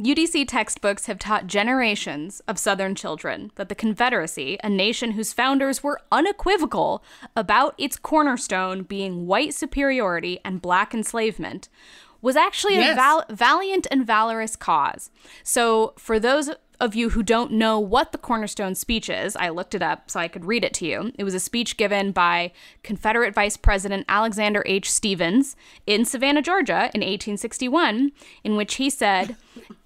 [0.00, 5.84] UDC textbooks have taught generations of Southern children that the Confederacy, a nation whose founders
[5.84, 7.04] were unequivocal
[7.36, 11.68] about its cornerstone being white superiority and black enslavement,
[12.20, 15.10] was actually a val- valiant and valorous cause.
[15.44, 19.74] So, for those of you who don't know what the Cornerstone speech is, I looked
[19.74, 21.12] it up so I could read it to you.
[21.18, 24.90] It was a speech given by Confederate Vice President Alexander H.
[24.90, 25.56] Stephens
[25.86, 29.36] in Savannah, Georgia in 1861, in which he said,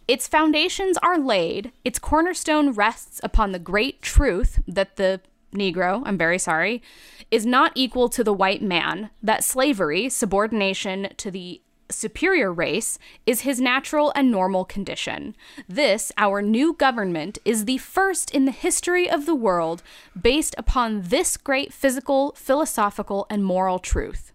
[0.06, 5.20] its foundations are laid, its cornerstone rests upon the great truth that the
[5.52, 6.82] Negro, I'm very sorry,
[7.30, 13.42] is not equal to the white man, that slavery, subordination to the superior race, is
[13.42, 15.34] his natural and normal condition.
[15.68, 19.82] This, our new government, is the first in the history of the world
[20.20, 24.32] based upon this great physical, philosophical, and moral truth.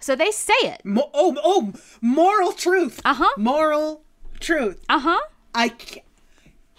[0.00, 0.82] So they say it.
[0.84, 3.00] Mo- oh, oh, moral truth.
[3.04, 3.30] Uh-huh.
[3.38, 4.02] Moral
[4.38, 4.84] truth.
[4.88, 5.20] Uh huh.
[5.54, 6.02] I ca-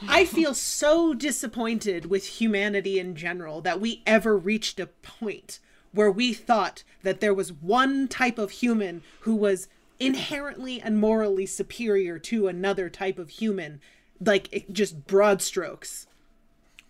[0.07, 5.59] I feel so disappointed with humanity in general that we ever reached a point
[5.95, 9.67] where we thought that there was one type of human who was
[9.99, 13.79] inherently and morally superior to another type of human
[14.19, 16.05] like just broad strokes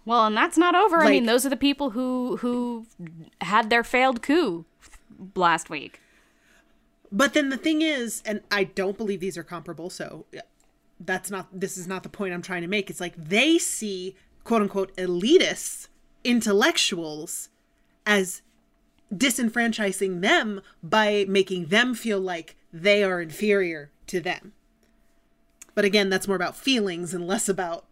[0.06, 0.98] Well, and that's not over.
[0.98, 2.86] I mean, those are the people who who
[3.42, 4.66] had their failed coup
[5.36, 6.00] last week.
[7.12, 10.26] But then the thing is, and I don't believe these are comparable, so
[11.00, 12.90] that's not this is not the point I'm trying to make.
[12.90, 15.88] It's like they see quote unquote elitists,
[16.24, 17.50] intellectuals
[18.06, 18.42] as
[19.14, 24.54] disenfranchising them by making them feel like they are inferior to them.
[25.74, 27.86] But again, that's more about feelings and less about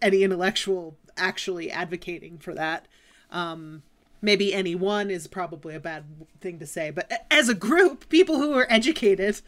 [0.00, 2.86] any intellectual actually advocating for that.
[3.30, 3.82] Um,
[4.22, 6.04] maybe any one is probably a bad
[6.40, 9.40] thing to say, but as a group, people who are educated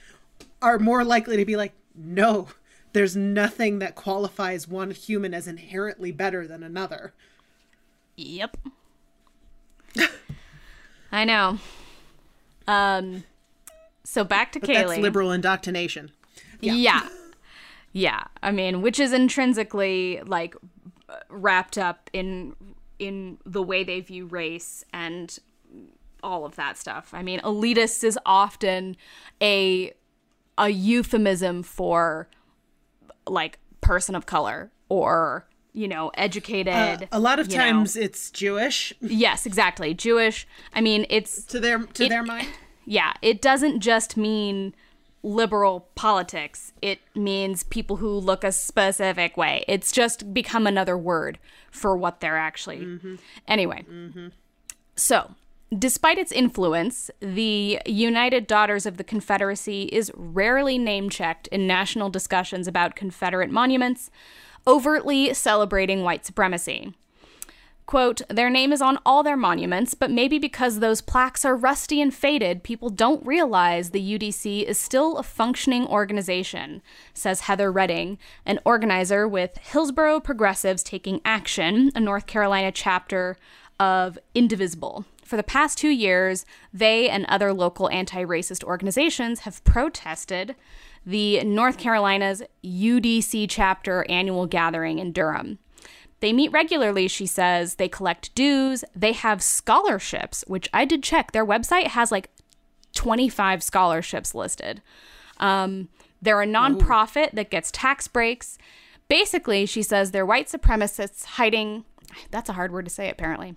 [0.60, 2.48] are more likely to be like, no,
[2.92, 7.14] there's nothing that qualifies one human as inherently better than another.
[8.16, 8.56] Yep.
[11.12, 11.58] I know.
[12.66, 13.24] Um
[14.04, 14.86] So back to But Kaylee.
[14.88, 16.10] that's liberal indoctrination.
[16.60, 17.08] Yeah.
[17.92, 18.24] yeah.
[18.42, 20.54] I mean, which is intrinsically like
[21.28, 22.54] wrapped up in
[22.98, 25.38] in the way they view race and
[26.22, 27.10] all of that stuff.
[27.12, 28.96] I mean, elitist is often
[29.42, 29.92] a
[30.58, 32.28] a euphemism for
[33.26, 35.46] like person of color or,
[35.76, 36.72] you know, educated.
[36.72, 37.64] Uh, a lot of you know.
[37.64, 39.94] times it's Jewish yes, exactly.
[39.94, 40.48] Jewish.
[40.72, 42.48] I mean, it's to their to It- their mind.
[42.86, 44.74] yeah, it doesn't just mean
[45.22, 46.72] liberal politics.
[46.80, 49.64] It means people who look a specific way.
[49.68, 51.38] It's just become another word
[51.70, 52.78] for what they're actually.
[52.78, 53.14] Mm-hmm.
[53.46, 54.28] Anyway, mm-hmm.
[54.94, 55.34] so
[55.76, 62.08] despite its influence, the United Daughters of the Confederacy is rarely name checked in national
[62.08, 64.10] discussions about Confederate monuments,
[64.66, 66.94] overtly celebrating white supremacy.
[67.86, 72.00] Quote, their name is on all their monuments, but maybe because those plaques are rusty
[72.00, 76.82] and faded, people don't realize the UDC is still a functioning organization,
[77.14, 83.36] says Heather Redding, an organizer with Hillsborough Progressives Taking Action, a North Carolina chapter
[83.78, 85.04] of Indivisible.
[85.24, 90.56] For the past two years, they and other local anti racist organizations have protested
[91.06, 95.58] the North Carolina's UDC chapter annual gathering in Durham.
[96.20, 97.76] They meet regularly, she says.
[97.76, 98.84] They collect dues.
[98.94, 101.32] They have scholarships, which I did check.
[101.32, 102.30] Their website has like
[102.94, 104.82] 25 scholarships listed.
[105.38, 105.88] Um,
[106.20, 108.58] they're a nonprofit that gets tax breaks.
[109.08, 111.84] Basically, she says they're white supremacists hiding.
[112.30, 113.54] That's a hard word to say, apparently.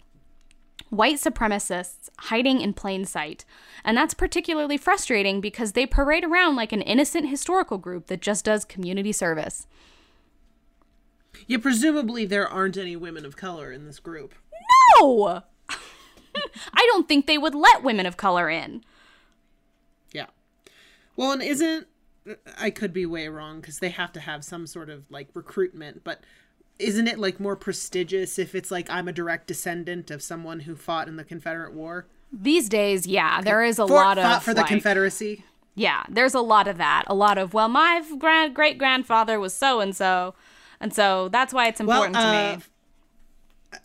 [0.90, 3.46] White supremacists hiding in plain sight.
[3.84, 8.46] And that's particularly frustrating because they parade around like an innocent historical group that just
[8.46, 9.68] does community service.
[11.48, 14.34] Yeah, presumably there aren't any women of color in this group.
[15.00, 15.44] No!
[16.74, 18.84] I don't think they would let women of color in.
[20.12, 20.28] Yeah.
[21.16, 21.88] Well, and isn't
[22.58, 26.04] I could be way wrong because they have to have some sort of like recruitment,
[26.04, 26.24] but
[26.80, 30.76] isn't it like more prestigious if it's like I'm a direct descendant of someone who
[30.76, 32.08] fought in the Confederate War?
[32.32, 35.44] These days, yeah, there is a For- lot fought of for the like- Confederacy.
[35.76, 37.04] Yeah, there's a lot of that.
[37.08, 40.36] A lot of well, my grand great grandfather was so and so,
[40.80, 42.64] and so that's why it's Well, important uh, to me.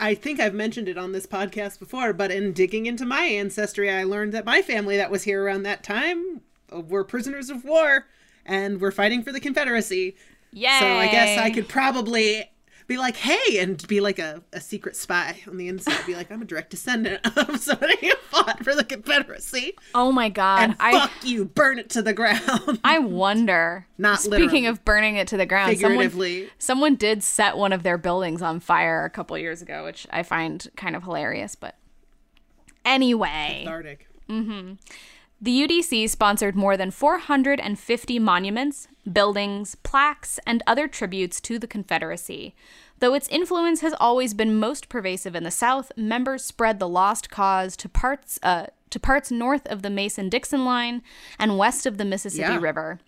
[0.01, 3.91] I think I've mentioned it on this podcast before, but in digging into my ancestry,
[3.91, 6.41] I learned that my family that was here around that time
[6.75, 8.07] uh, were prisoners of war
[8.47, 10.17] and were fighting for the Confederacy.
[10.53, 10.77] Yay!
[10.81, 12.51] So I guess I could probably
[12.87, 16.05] be like, hey, and be like a, a secret spy on the inside.
[16.07, 19.75] Be like, I'm a direct descendant of somebody who fought for the Confederacy.
[19.95, 20.63] Oh my god!
[20.63, 22.81] And I fuck you, burn it to the ground.
[22.85, 23.87] I wonder.
[23.97, 26.51] Not speaking of burning it to the ground, Figuratively.
[26.59, 30.07] someone someone did set one of their buildings on fire a couple years ago, which
[30.11, 31.55] I find kind of hilarious.
[31.55, 31.77] But
[32.85, 34.09] anyway, Cathartic.
[34.29, 34.75] Mm-hmm.
[35.41, 42.55] The UDC sponsored more than 450 monuments, buildings, plaques, and other tributes to the Confederacy.
[43.01, 47.29] Though its influence has always been most pervasive in the South, members spread the lost
[47.31, 51.03] cause to parts uh, to parts north of the Mason-Dixon line
[51.39, 52.61] and west of the Mississippi Yeah.
[52.61, 53.01] River.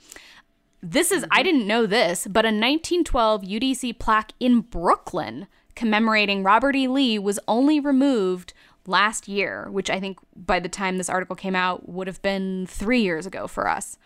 [0.83, 6.75] This is I didn't know this, but a 1912 UDC plaque in Brooklyn commemorating Robert
[6.75, 6.89] E.
[6.89, 8.53] Lee was only removed
[8.87, 12.67] last year, which I think by the time this article came out would have been
[12.67, 13.99] 3 years ago for us.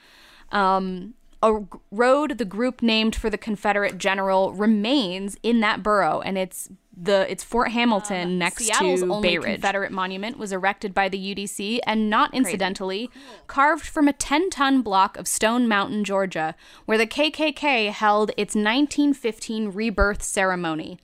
[0.52, 1.60] Um, a
[1.90, 6.68] road the group named for the Confederate general remains in that borough and it's
[7.02, 9.54] the it's Fort um, Hamilton next Seattle's to Bay Ridge.
[9.54, 13.08] Confederate monument was erected by the UDC and not incidentally
[13.46, 19.70] carved from a 10-ton block of Stone Mountain, Georgia, where the KKK held its 1915
[19.70, 20.98] rebirth ceremony.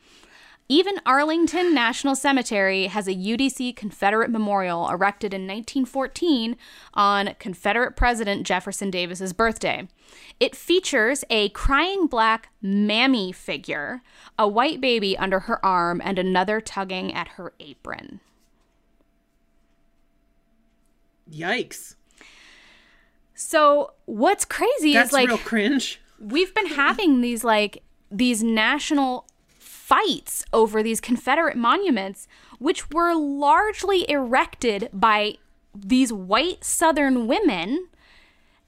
[0.69, 6.57] Even Arlington National Cemetery has a UDC Confederate memorial erected in 1914
[6.95, 9.87] on Confederate President Jefferson Davis's birthday.
[10.41, 14.03] It features a crying black mammy figure,
[14.37, 18.21] a white baby under her arm, and another tugging at her apron.
[21.31, 21.95] Yikes.
[23.35, 26.01] So, what's crazy That's is like real cringe.
[26.19, 29.27] we've been having these like these national
[29.87, 32.27] fights over these Confederate monuments,
[32.59, 35.37] which were largely erected by
[35.73, 37.87] these white Southern women.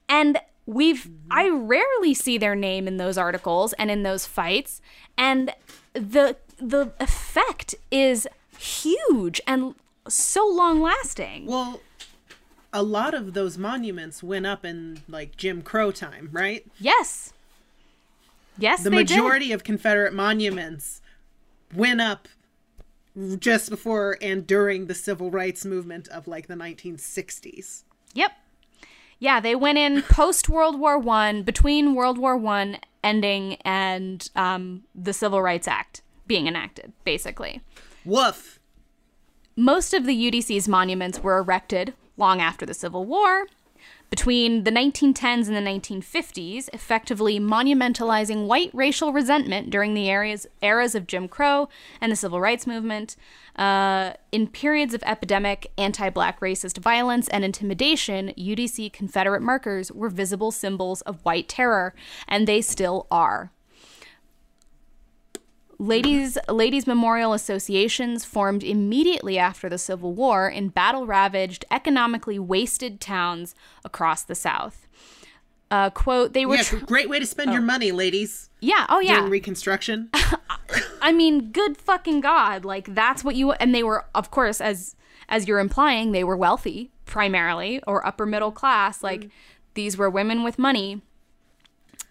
[0.09, 4.81] And we've, I rarely see their name in those articles and in those fights.
[5.17, 5.53] And
[5.93, 9.75] the, the effect is huge and
[10.07, 11.47] so long lasting.
[11.47, 11.81] Well,
[12.73, 16.65] a lot of those monuments went up in like Jim Crow time, right?
[16.79, 17.33] yes.
[18.61, 19.17] Yes, The they did.
[19.17, 21.01] majority of Confederate monuments
[21.75, 22.29] went up
[23.39, 27.83] just before and during the civil rights movement of like the 1960s.
[28.15, 28.33] Yep.
[29.19, 34.85] Yeah, they went in post World War One, between World War One ending and um,
[34.95, 37.61] the Civil Rights Act being enacted, basically.
[38.05, 38.61] Woof.
[39.57, 43.47] Most of the UDC's monuments were erected long after the Civil War,
[44.11, 50.95] between the 1910s and the 1950s, effectively monumentalizing white racial resentment during the eras, eras
[50.95, 51.69] of Jim Crow
[52.01, 53.17] and the Civil Rights Movement.
[53.57, 60.09] Uh, in periods of epidemic anti black racist violence and intimidation, UDC Confederate markers were
[60.09, 61.95] visible symbols of white terror,
[62.27, 63.51] and they still are.
[65.81, 73.55] Ladies ladies memorial associations formed immediately after the Civil War in battle-ravaged, economically wasted towns
[73.85, 74.89] across the South.
[75.71, 78.51] Uh, quote, they were Yeah, tr- great way to spend your money, ladies.
[78.61, 79.17] yeah, oh yeah.
[79.19, 80.11] During Reconstruction.
[81.01, 84.97] I mean, good fucking god, like that's what you and they were of course as
[85.29, 89.29] as you're implying, they were wealthy primarily or upper middle class, like
[89.75, 91.03] these were women with money.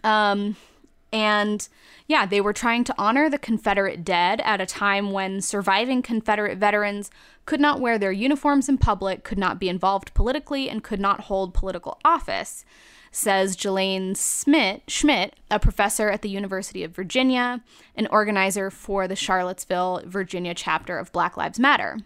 [0.04, 0.56] Um
[1.12, 1.68] and
[2.06, 6.58] yeah, they were trying to honor the Confederate dead at a time when surviving Confederate
[6.58, 7.10] veterans
[7.44, 11.22] could not wear their uniforms in public, could not be involved politically, and could not
[11.22, 12.64] hold political office,
[13.10, 17.62] says Jalane Schmidt, Schmidt, a professor at the University of Virginia,
[17.96, 21.98] an organizer for the Charlottesville, Virginia chapter of Black Lives Matter.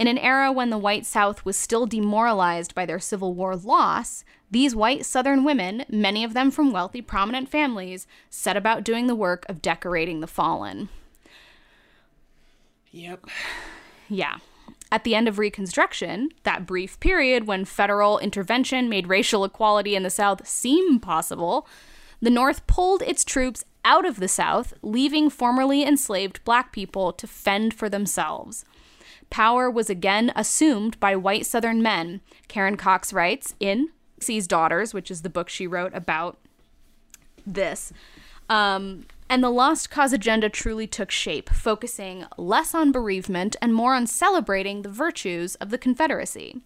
[0.00, 4.24] In an era when the white South was still demoralized by their Civil War loss,
[4.50, 9.14] these white Southern women, many of them from wealthy, prominent families, set about doing the
[9.14, 10.88] work of decorating the fallen.
[12.90, 13.26] yep.
[14.08, 14.38] Yeah.
[14.90, 20.02] At the end of Reconstruction, that brief period when federal intervention made racial equality in
[20.02, 21.68] the South seem possible,
[22.22, 27.26] the North pulled its troops out of the South, leaving formerly enslaved black people to
[27.26, 28.64] fend for themselves.
[29.30, 35.10] Power was again assumed by white Southern men, Karen Cox writes in Dixie's Daughters, which
[35.10, 36.38] is the book she wrote about
[37.46, 37.92] this.
[38.48, 43.94] Um, and the Lost Cause agenda truly took shape, focusing less on bereavement and more
[43.94, 46.60] on celebrating the virtues of the Confederacy.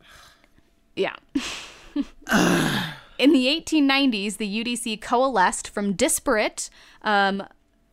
[0.96, 1.14] Yeah.
[3.20, 6.68] In the 1890s, the UDC coalesced from disparate
[7.02, 7.42] um,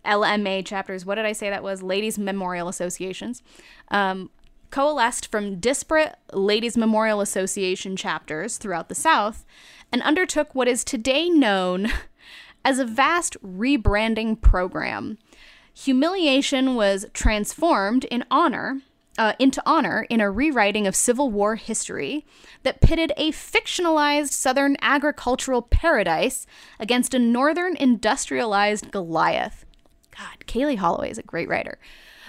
[0.08, 1.06] LMA chapters.
[1.06, 1.84] What did I say that was?
[1.84, 3.44] Ladies Memorial Associations.
[3.90, 4.30] Um,
[4.72, 9.46] coalesced from disparate Ladies Memorial Association chapters throughout the South
[9.92, 11.92] and undertook what is today known
[12.66, 15.18] as a vast rebranding program.
[15.74, 18.82] Humiliation was transformed in honor
[19.18, 22.26] uh, into honor in a rewriting of Civil War history
[22.64, 26.46] that pitted a fictionalized Southern agricultural paradise
[26.80, 29.66] against a Northern industrialized Goliath.
[30.18, 31.78] God, Kali Holloway is a great writer.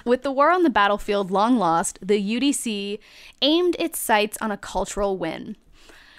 [0.05, 2.99] With the war on the battlefield long lost, the UDC
[3.43, 5.57] aimed its sights on a cultural win.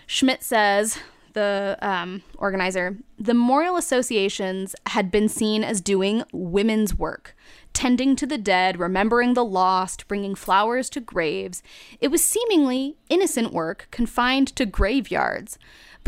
[0.05, 0.99] Schmidt says,
[1.33, 7.35] the um, organizer, the memorial associations had been seen as doing women's work,
[7.73, 11.61] tending to the dead, remembering the lost, bringing flowers to graves.
[12.01, 15.59] It was seemingly innocent work confined to graveyards.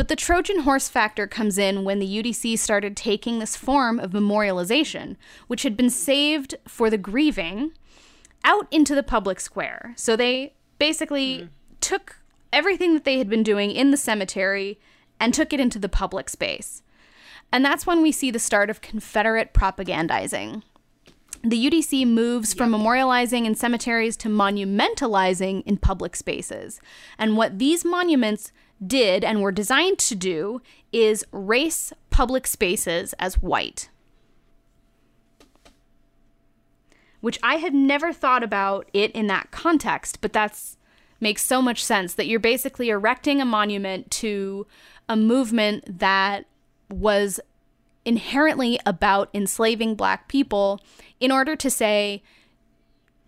[0.02, 4.10] But the Trojan horse factor comes in when the UDC started taking this form of
[4.10, 5.14] memorialization,
[5.46, 7.70] which had been saved for the grieving,
[8.42, 9.94] out into the public square.
[9.96, 11.46] So they basically mm-hmm.
[11.80, 12.16] took
[12.52, 14.80] everything that they had been doing in the cemetery
[15.20, 16.82] and took it into the public space.
[17.52, 20.64] And that's when we see the start of Confederate propagandizing.
[21.44, 26.80] The UDC moves from memorializing in cemeteries to monumentalizing in public spaces.
[27.18, 28.50] And what these monuments
[28.86, 30.60] did and were designed to do
[30.92, 33.88] is race public spaces as white.
[37.20, 40.76] Which I had never thought about it in that context, but that's
[41.20, 44.66] makes so much sense that you're basically erecting a monument to
[45.08, 46.46] a movement that
[46.90, 47.38] was
[48.04, 50.80] inherently about enslaving black people
[51.20, 52.22] in order to say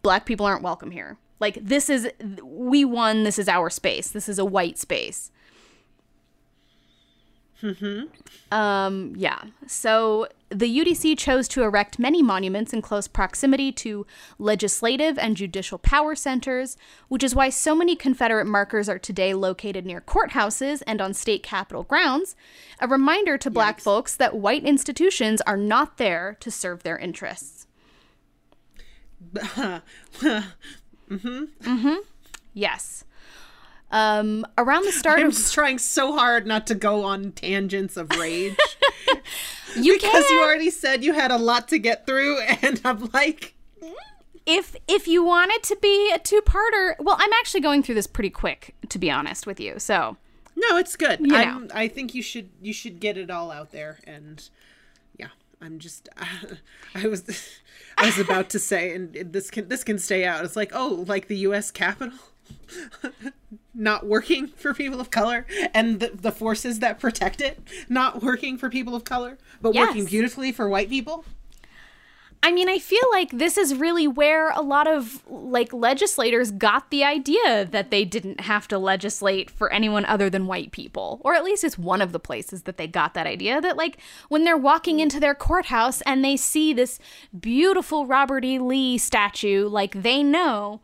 [0.02, 1.16] black people aren't welcome here.
[1.38, 2.08] Like this is
[2.42, 4.08] we won, this is our space.
[4.08, 5.30] This is a white space.
[8.50, 9.44] Um, yeah.
[9.66, 14.06] So the UDC chose to erect many monuments in close proximity to
[14.38, 16.76] legislative and judicial power centers,
[17.08, 21.42] which is why so many Confederate markers are today located near courthouses and on state
[21.42, 22.36] capitol grounds,
[22.80, 27.66] a reminder to black folks that white institutions are not there to serve their interests.
[31.10, 31.94] mm-hmm.
[32.52, 33.04] Yes.
[33.94, 37.96] Um, around the start I'm of just trying so hard not to go on tangents
[37.96, 38.56] of rage
[39.76, 43.54] you because you already said you had a lot to get through, and I'm like,
[44.46, 48.06] if if you want it to be a two-parter, well, I'm actually going through this
[48.06, 49.78] pretty quick, to be honest with you.
[49.78, 50.16] So
[50.56, 51.20] No, it's good.
[51.20, 51.68] You know.
[51.72, 54.48] I think you should you should get it all out there, and
[55.18, 55.28] yeah,
[55.60, 56.08] I'm just
[56.94, 57.24] I was
[57.96, 60.44] I was about to say, and this can this can stay out.
[60.44, 61.70] It's like oh, like the U.S.
[61.70, 62.18] Capitol
[63.74, 68.58] not working for people of color, and the the forces that protect it not working
[68.58, 71.24] for people of color, but working beautifully for white people.
[72.46, 76.90] I mean, I feel like this is really where a lot of like legislators got
[76.90, 81.22] the idea that they didn't have to legislate for anyone other than white people.
[81.24, 83.98] Or at least it's one of the places that they got that idea that like
[84.28, 86.98] when they're walking into their courthouse and they see this
[87.40, 88.58] beautiful Robert E.
[88.58, 90.82] Lee statue, like they know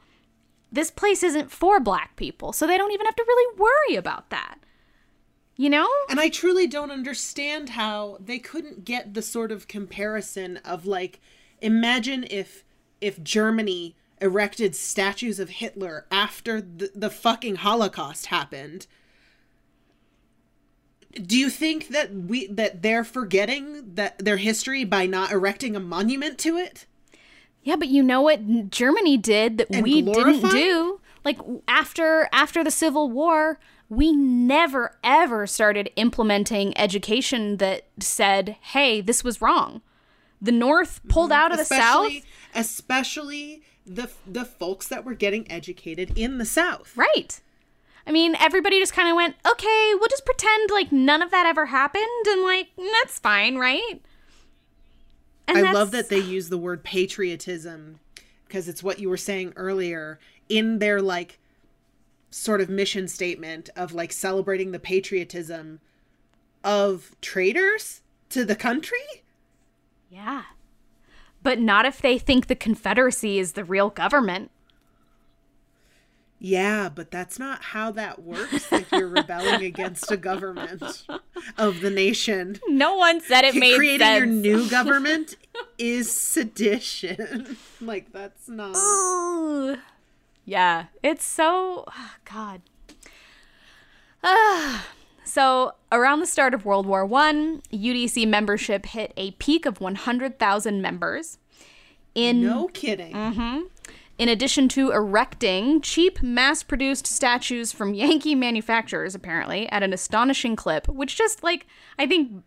[0.73, 2.53] this place isn't for black people.
[2.53, 4.59] So they don't even have to really worry about that.
[5.57, 5.89] You know?
[6.09, 11.21] And I truly don't understand how they couldn't get the sort of comparison of like
[11.61, 12.65] imagine if
[13.01, 18.87] if Germany erected statues of Hitler after the, the fucking Holocaust happened.
[21.13, 25.81] Do you think that we that they're forgetting that their history by not erecting a
[25.81, 26.87] monument to it?
[27.63, 31.01] Yeah, but you know what Germany did that And we didn't do?
[31.25, 31.39] Like
[31.69, 33.59] after after the Civil War,
[33.89, 39.83] we never ever started implementing education that said, "Hey, this was wrong."
[40.41, 41.09] The North mm-hmm.
[41.09, 42.07] pulled out of the South.
[42.07, 46.97] especially especially the the folks that were getting educated in the South.
[46.97, 47.41] Right.
[48.07, 51.45] I mean, everybody just kind of went, "Okay, we'll just pretend like none of that
[51.45, 54.01] ever happened and like that's fine, right?"
[55.57, 58.01] And I love that they use the word patriotism
[58.47, 61.39] because it's what you were saying earlier in their like
[62.31, 65.81] sort of mission statement of like celebrating the patriotism
[66.63, 68.99] of traitors to the country.
[70.11, 70.45] Yeah.
[71.43, 74.51] But not if they think the Confederacy is the real government.
[76.43, 81.05] Yeah, but that's not how that works if you're rebelling against a government
[81.59, 82.59] of the nation.
[82.67, 84.19] No one said it made Creating sense.
[84.19, 85.37] your new government
[85.77, 87.59] is sedition.
[87.83, 89.77] like that's not Ooh.
[90.47, 92.63] Yeah, it's so oh, God.
[94.25, 94.87] Ah.
[95.25, 100.83] So around the start of World War One, UDC membership hit a peak of 100,000
[100.83, 101.39] members.
[102.15, 103.15] In no kidding.
[104.21, 110.87] In addition to erecting cheap mass-produced statues from Yankee manufacturers, apparently at an astonishing clip,
[110.89, 111.67] which just like
[111.99, 112.45] I think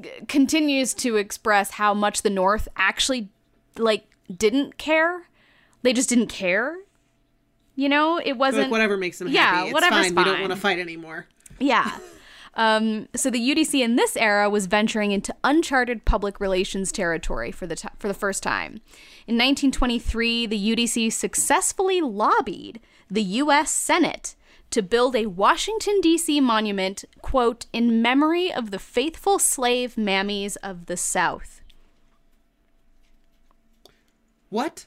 [0.00, 3.28] g- continues to express how much the North actually
[3.78, 5.28] like didn't care.
[5.82, 6.78] They just didn't care.
[7.76, 9.68] You know, it wasn't Like whatever makes them Yeah, happy.
[9.68, 10.16] It's whatever's fine.
[10.16, 11.28] We don't want to fight anymore.
[11.60, 11.96] Yeah.
[12.56, 17.66] Um, so the UDC in this era was venturing into uncharted public relations territory for
[17.66, 18.80] the t- for the first time.
[19.26, 22.80] In 1923, the UDC successfully lobbied
[23.10, 23.70] the U.S.
[23.70, 24.36] Senate
[24.70, 26.40] to build a Washington D.C.
[26.40, 31.60] monument, quote, in memory of the faithful slave mammies of the South.
[34.48, 34.86] What?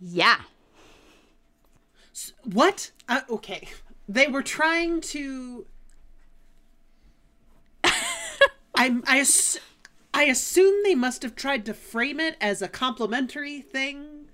[0.00, 0.40] Yeah.
[2.44, 2.90] What?
[3.08, 3.68] Uh, okay.
[4.08, 5.66] They were trying to.
[8.84, 9.04] I'm.
[9.06, 9.18] I.
[9.20, 9.58] ass-
[10.14, 14.26] I assume they must have tried to frame it as a complimentary thing,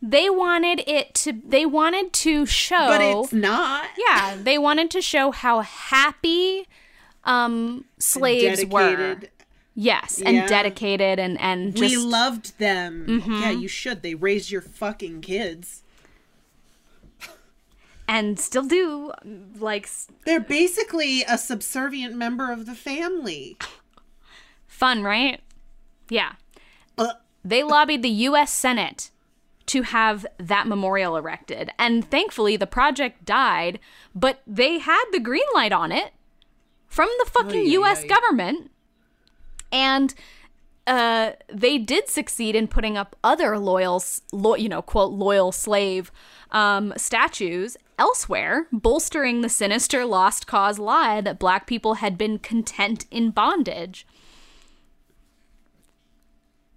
[0.00, 1.32] They wanted it to.
[1.44, 2.86] They wanted to show.
[2.86, 3.88] but it's not.
[3.98, 6.68] Yeah, they wanted to show how happy
[7.24, 8.80] um slaves were.
[8.96, 9.30] Dedicated.
[9.74, 10.46] Yes, and Yeah.
[10.46, 13.04] dedicated and and just we loved them.
[13.08, 13.32] Mm-hmm.
[13.42, 14.02] Yeah, you should.
[14.02, 15.82] They raised your fucking kids.
[18.08, 19.12] and still do
[19.58, 19.88] like
[20.24, 23.56] They're basically a subservient member of the family.
[24.76, 25.40] Fun, right?
[26.08, 26.32] Yeah.
[26.98, 27.14] Uh,
[27.44, 29.10] They lobbied the US Senate
[29.66, 31.70] to have that memorial erected.
[31.78, 33.80] And thankfully the project died,
[34.14, 36.12] but they had the green light on it
[36.86, 38.08] from the fucking Oy, oy, US oy.
[38.08, 38.70] government.
[39.72, 40.14] And
[40.86, 44.00] uh, they did succeed in putting up other loyal,
[44.32, 46.12] lo- you know, quote, loyal slave
[46.52, 53.06] um, statues elsewhere, bolstering the sinister lost cause lie that black people had been content
[53.10, 54.06] in bondage.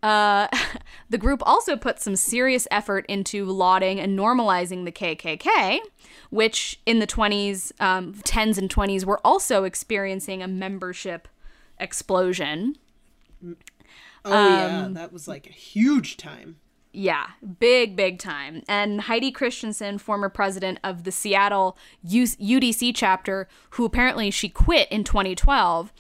[0.02, 0.48] Uh,
[1.10, 5.80] the group also put some serious effort into lauding and normalizing the KKK,
[6.30, 11.28] which in the 20s, um, 10s, and 20s were also experiencing a membership
[11.80, 12.76] explosion.
[14.26, 16.58] Oh yeah, that was like a huge time.
[16.92, 17.28] Yeah,
[17.60, 18.64] big, big time.
[18.68, 25.04] And Heidi Christensen, former president of the Seattle UDC chapter, who apparently she quit in
[25.04, 25.94] 2012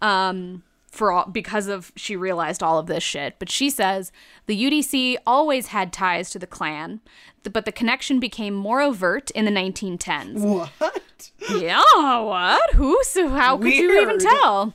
[0.00, 0.62] um,
[0.98, 3.36] for all because of she realized all of this shit.
[3.38, 4.10] But she says
[4.46, 7.00] the UDC always had ties to the Klan,
[7.44, 10.40] but the connection became more overt in the 1910s.
[10.40, 11.30] What?
[11.50, 12.74] Yeah, what?
[12.74, 12.98] Who?
[13.04, 14.74] So how could you even tell?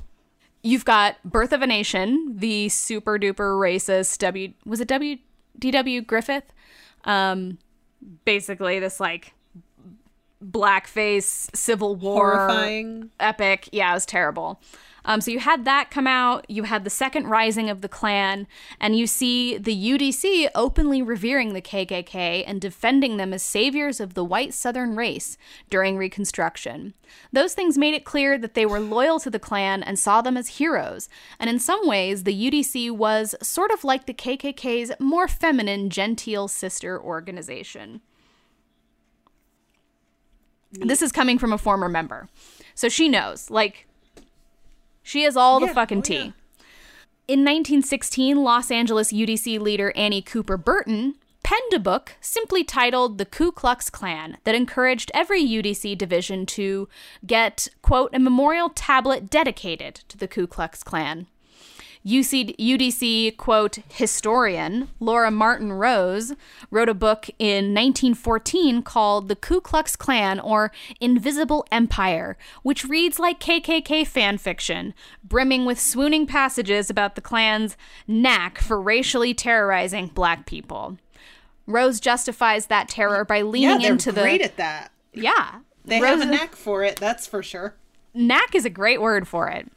[0.63, 4.53] You've got Birth of a Nation, the super duper racist W.
[4.65, 5.17] Was it W.
[5.59, 6.01] D.W.
[6.01, 6.53] Griffith?
[7.03, 7.57] Um,
[8.23, 9.33] basically this like
[10.43, 13.09] blackface Civil War Horrifying.
[13.19, 13.69] epic.
[13.71, 14.59] Yeah, it was terrible.
[15.05, 16.49] Um, so you had that come out.
[16.49, 18.47] You had the second rising of the Klan,
[18.79, 24.13] and you see the UDC openly revering the KKK and defending them as saviors of
[24.13, 25.37] the white Southern race
[25.69, 26.93] during Reconstruction.
[27.31, 30.37] Those things made it clear that they were loyal to the Klan and saw them
[30.37, 31.09] as heroes.
[31.37, 36.47] And in some ways, the UDC was sort of like the KKK's more feminine, genteel
[36.47, 38.01] sister organization.
[40.73, 42.27] This is coming from a former member.
[42.75, 43.49] So she knows.
[43.49, 43.87] Like,
[45.03, 46.15] she has all the fucking oh, tea.
[46.15, 46.31] yeah.
[47.25, 53.25] In 1916, Los Angeles UDC leader Annie Cooper Burton penned a book simply titled The
[53.25, 56.89] Ku Klux Klan that encouraged every UDC division to
[57.25, 61.27] get, quote, a memorial tablet dedicated to the Ku Klux Klan.
[62.05, 66.33] UC, UDC, quote, historian Laura Martin Rose
[66.69, 73.19] wrote a book in 1914 called The Ku Klux Klan or Invisible Empire, which reads
[73.19, 74.93] like KKK fan fiction,
[75.23, 80.97] brimming with swooning passages about the Klan's knack for racially terrorizing black people.
[81.65, 84.45] Rose justifies that terror by Yeah, leaning they're into great the.
[84.45, 84.91] at that.
[85.13, 85.59] yeah.
[85.85, 87.75] They Rose have a knack for it, that's for sure.
[88.13, 89.69] Knack is a great word for it.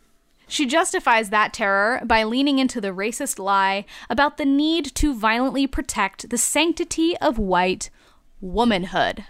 [0.48, 5.66] She justifies that terror by leaning into the racist lie about the need to violently
[5.66, 7.90] protect the sanctity of white
[8.40, 9.24] womanhood.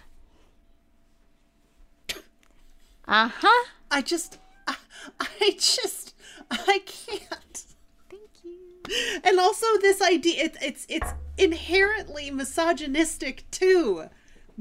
[3.09, 3.65] Uh huh.
[3.91, 4.77] I just, I,
[5.21, 6.15] I just,
[6.51, 7.65] I can't.
[8.11, 9.21] Thank you.
[9.25, 14.09] And also, this idea it, it's it's inherently misogynistic too,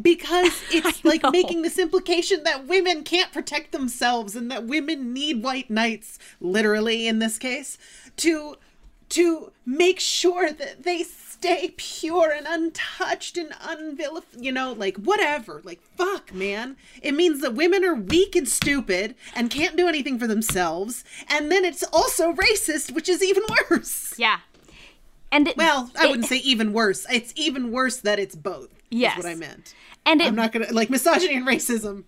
[0.01, 5.43] because it's like making this implication that women can't protect themselves and that women need
[5.43, 7.77] white knights, literally in this case,
[8.17, 8.55] to
[9.07, 15.61] to make sure that they stay pure and untouched and unvilif you know like whatever.
[15.63, 16.75] Like fuck man.
[17.01, 21.51] It means that women are weak and stupid and can't do anything for themselves and
[21.51, 24.13] then it's also racist which is even worse.
[24.17, 24.39] Yeah.
[25.31, 27.05] And it, well i it- wouldn't say even worse.
[27.11, 29.17] It's even worse that it's both Yes.
[29.17, 29.73] what i meant
[30.05, 32.03] and it i'm not gonna like misogyny and racism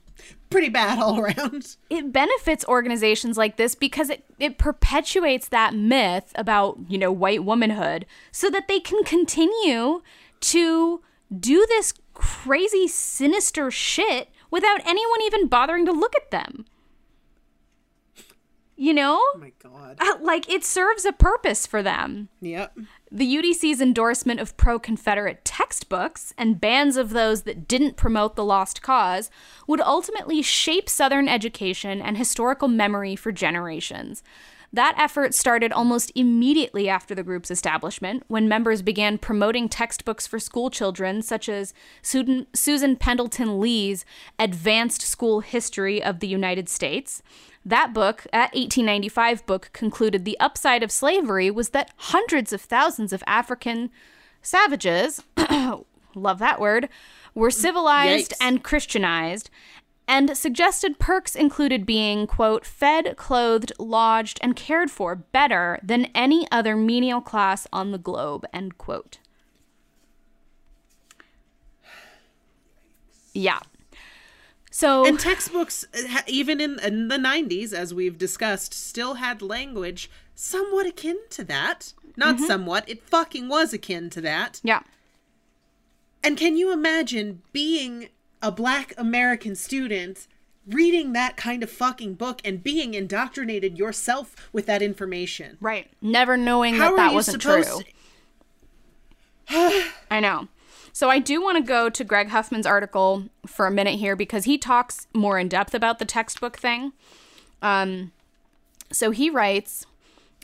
[0.50, 6.32] pretty bad all around it benefits organizations like this because it, it perpetuates that myth
[6.36, 10.02] about, you know, white womanhood so that they can continue
[10.40, 11.02] to
[11.38, 16.66] do this crazy, sinister shit without anyone even bothering to look at them.
[18.80, 19.18] You know?
[19.20, 22.30] oh my god Uh, Like, it serves a purpose for them.
[22.40, 22.78] yep
[23.12, 28.46] The UDC's endorsement of pro Confederate textbooks and bans of those that didn't promote the
[28.46, 29.30] lost cause
[29.66, 34.22] would ultimately shape Southern education and historical memory for generations.
[34.74, 40.40] That effort started almost immediately after the group's establishment, when members began promoting textbooks for
[40.40, 44.04] school children, such as Susan, Susan Pendleton Lee's
[44.38, 47.24] Advanced School History of the United States.
[47.68, 53.12] That book, that 1895 book, concluded the upside of slavery was that hundreds of thousands
[53.12, 53.90] of African
[54.42, 55.22] savages,
[56.16, 56.88] love that word,
[57.36, 58.38] were civilized Yikes.
[58.40, 59.50] and Christianized,
[60.08, 66.48] and suggested perks included being, quote, fed, clothed, lodged, and cared for better than any
[66.50, 69.18] other menial class on the globe, end quote.
[73.34, 73.60] Yeah.
[74.78, 80.08] So and textbooks uh, even in, in the 90s as we've discussed still had language
[80.36, 82.46] somewhat akin to that not Mm-hmm.
[82.46, 84.82] somewhat it fucking was akin to that yeah.
[86.24, 88.10] and can you imagine being
[88.40, 90.28] a black american student
[90.68, 95.90] reading that kind of fucking book and being indoctrinated yourself with that information Right.
[96.04, 97.64] Never knowing how that that wasn't true.
[100.12, 100.50] I know.
[100.98, 104.46] So I do want to go to Greg Huffman's article for a minute here because
[104.46, 106.92] he talks more in depth about the textbook thing.
[107.62, 108.14] Um,
[108.92, 109.86] so he writes,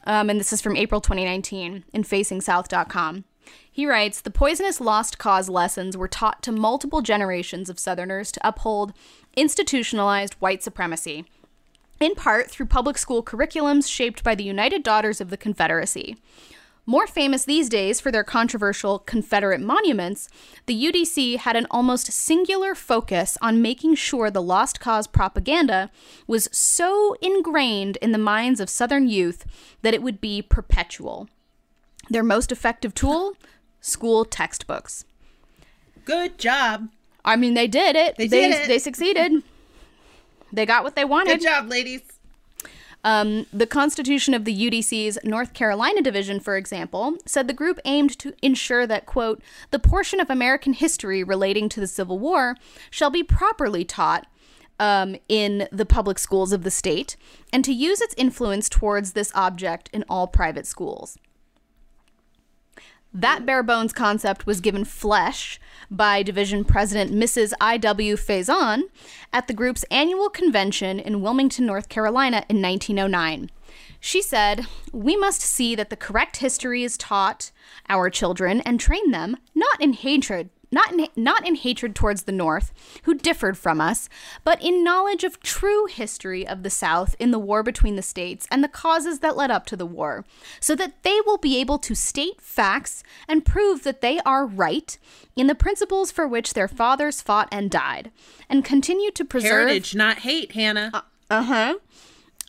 [0.05, 3.23] um, and this is from April 2019 in FacingSouth.com.
[3.71, 8.47] He writes The poisonous lost cause lessons were taught to multiple generations of Southerners to
[8.47, 8.93] uphold
[9.35, 11.25] institutionalized white supremacy,
[11.99, 16.15] in part through public school curriculums shaped by the United Daughters of the Confederacy.
[16.85, 20.27] More famous these days for their controversial Confederate monuments,
[20.65, 25.89] the UDC had an almost singular focus on making sure the Lost Cause propaganda
[26.27, 29.45] was so ingrained in the minds of Southern youth
[29.81, 31.29] that it would be perpetual.
[32.09, 33.37] Their most effective tool?
[33.79, 35.05] School textbooks.
[36.03, 36.89] Good job.
[37.23, 38.17] I mean, they did it.
[38.17, 38.67] They did it.
[38.67, 39.41] They succeeded.
[40.51, 41.39] They got what they wanted.
[41.39, 42.01] Good job, ladies.
[43.03, 48.17] Um, the Constitution of the UDC's North Carolina division, for example, said the group aimed
[48.19, 49.41] to ensure that, quote,
[49.71, 52.55] the portion of American history relating to the Civil War
[52.89, 54.27] shall be properly taught
[54.79, 57.15] um, in the public schools of the state,
[57.51, 61.17] and to use its influence towards this object in all private schools.
[63.13, 65.59] That bare bones concept was given flesh
[65.91, 67.53] by Division President Mrs.
[67.61, 68.15] I.W.
[68.15, 68.83] Faison
[69.31, 73.51] at the group's annual convention in Wilmington, North Carolina in 1909.
[73.99, 77.51] She said, We must see that the correct history is taught
[77.87, 80.49] our children and train them not in hatred.
[80.73, 84.09] Not in, not in hatred towards the North, who differed from us,
[84.43, 88.47] but in knowledge of true history of the South in the war between the states
[88.49, 90.25] and the causes that led up to the war,
[90.59, 94.97] so that they will be able to state facts and prove that they are right
[95.35, 98.11] in the principles for which their fathers fought and died,
[98.49, 101.03] and continue to preserve Heritage, not hate, Hannah.
[101.29, 101.75] uh huh.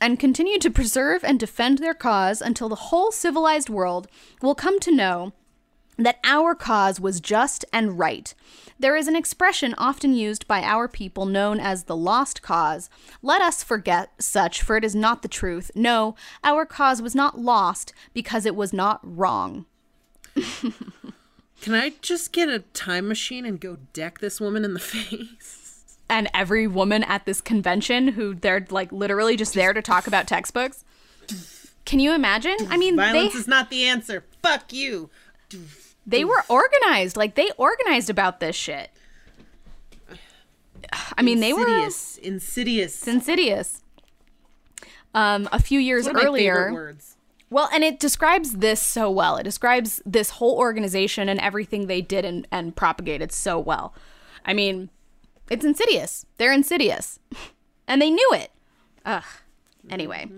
[0.01, 4.09] And continue to preserve and defend their cause until the whole civilized world
[4.41, 5.35] will come to know
[5.97, 8.35] that our cause was just and right.
[8.79, 12.91] There is an expression often used by our people known as the lost cause.
[13.23, 15.71] Let us forget such, for it is not the truth.
[15.75, 19.67] No, our cause was not lost because it was not wrong.
[20.35, 25.97] Can I just get a time machine and go deck this woman in the face?
[26.11, 30.27] And every woman at this convention who they're like literally just there to talk about
[30.27, 30.85] textbooks.
[31.87, 32.57] Can you imagine?
[32.69, 34.25] I mean, they Violence is not the answer.
[34.43, 35.09] Fuck you.
[36.07, 37.17] They were organized.
[37.17, 38.91] Like they organized about this shit.
[41.17, 42.19] I mean, they were Insidious.
[42.19, 43.09] Insidious.
[43.09, 43.83] insidious.
[45.15, 46.97] Um, a few years One of my earlier,
[47.49, 49.37] well, and it describes this so well.
[49.37, 53.95] It describes this whole organization and everything they did and, and propagated so well.
[54.45, 54.91] I mean,
[55.49, 56.27] it's insidious.
[56.37, 57.21] They're insidious,
[57.87, 58.51] and they knew it.
[59.07, 59.23] Ugh.
[59.89, 60.29] Anyway,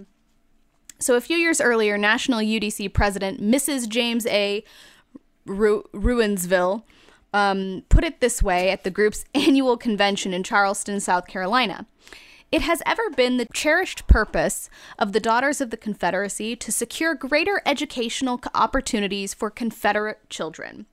[0.99, 3.89] so a few years earlier, National UDC President Mrs.
[3.89, 4.63] James A.
[5.47, 6.83] Ru- Rounsaville
[7.33, 11.87] um, put it this way at the group's annual convention in Charleston, South Carolina.
[12.53, 17.15] It has ever been the cherished purpose of the Daughters of the Confederacy to secure
[17.15, 20.87] greater educational opportunities for Confederate children.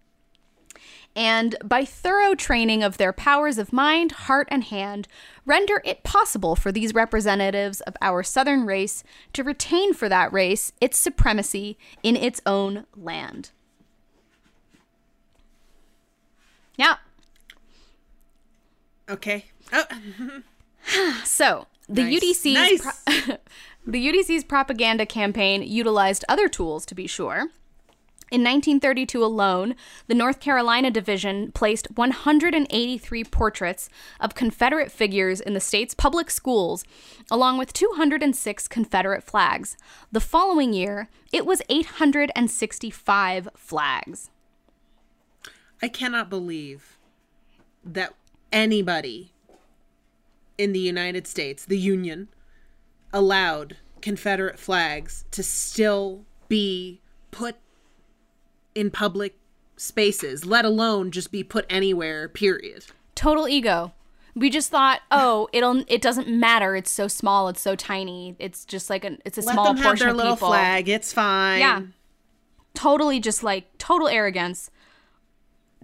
[1.16, 5.08] And by thorough training of their powers of mind, heart, and hand,
[5.46, 10.74] render it possible for these representatives of our Southern race to retain for that race
[10.82, 13.52] its supremacy in its own land.
[16.84, 16.96] Yeah.
[19.10, 19.46] Okay.
[19.72, 19.86] Oh,
[21.24, 22.22] So the Nice.
[22.22, 22.82] UDC's Nice.
[23.26, 23.38] pro-
[23.88, 27.48] the UDC's propaganda campaign utilized other tools to be sure.
[28.32, 29.76] In 1932 alone,
[30.08, 36.84] the North Carolina division placed 183 portraits of Confederate figures in the state's public schools,
[37.30, 39.78] along with 206 Confederate flags.
[40.12, 44.32] The following year, it was 865 flags.
[45.84, 46.98] I cannot believe
[47.84, 48.14] that
[48.54, 49.34] anybody
[50.58, 52.30] in the United States, the Union,
[53.12, 57.58] allowed Confederate flags to still be put
[58.74, 59.38] in public
[59.76, 62.86] spaces, let alone just be put anywhere, period.
[63.14, 63.92] total ego.
[64.36, 66.78] We just thought, oh, it'll it doesn't matter.
[66.78, 67.50] It's so small.
[67.50, 68.38] It's so tiny.
[68.40, 70.48] It's just like an it's a Let small them have portion their of little people.
[70.48, 70.88] flag.
[70.88, 71.60] It's fine.
[71.60, 71.82] Yeah,
[72.74, 73.20] totally.
[73.20, 74.72] Just like total arrogance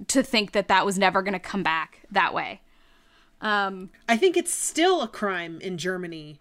[0.08, 2.62] to think that that was never going to come back that way.
[3.42, 6.40] Um, I think it's still a crime in Germany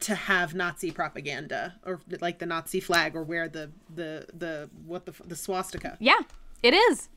[0.00, 5.06] to have Nazi propaganda or like the Nazi flag or wear the the the what
[5.06, 5.96] the the swastika.
[6.00, 6.20] yeah,
[6.62, 7.08] it is.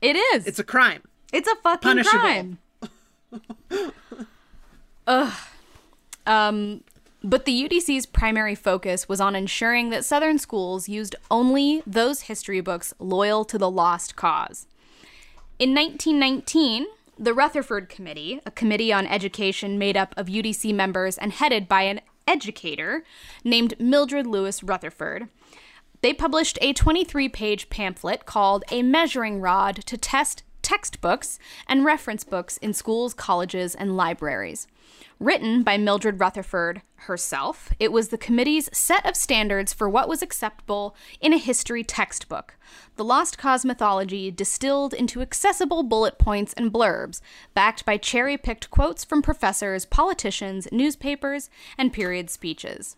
[0.00, 0.46] It is.
[0.46, 1.02] It's a crime.
[1.32, 2.20] It's a fucking punishable.
[2.20, 2.58] crime.
[5.08, 5.32] Ugh.
[6.26, 6.84] Um,
[7.22, 12.60] but the UDC's primary focus was on ensuring that Southern schools used only those history
[12.60, 14.66] books loyal to the lost cause.
[15.58, 16.84] In 1919,
[17.18, 21.82] the Rutherford Committee, a committee on education made up of UDC members and headed by
[21.82, 23.04] an educator
[23.42, 25.28] named Mildred Lewis Rutherford,
[26.02, 31.38] they published a 23 page pamphlet called A Measuring Rod to Test textbooks
[31.68, 34.66] and reference books in schools, colleges, and libraries.
[35.20, 40.22] Written by Mildred Rutherford herself, it was the committee's set of standards for what was
[40.22, 42.56] acceptable in a history textbook.
[42.96, 47.20] The Lost Cause mythology distilled into accessible bullet points and blurbs,
[47.54, 51.48] backed by cherry picked quotes from professors, politicians, newspapers,
[51.78, 52.96] and period speeches.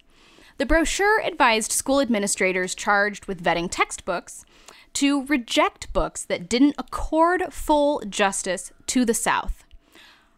[0.56, 4.46] The brochure advised school administrators charged with vetting textbooks
[4.98, 9.62] to reject books that didn't accord full justice to the South.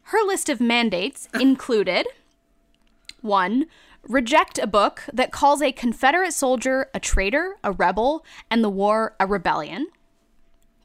[0.03, 2.07] Her list of mandates included
[3.23, 3.65] one,
[4.07, 9.17] reject a book that calls a Confederate soldier a traitor, a rebel, and the war
[9.19, 9.87] a rebellion.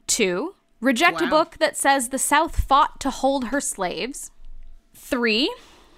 [0.06, 4.30] Two, reject a book that says the South fought to hold her slaves.
[4.94, 5.54] Three,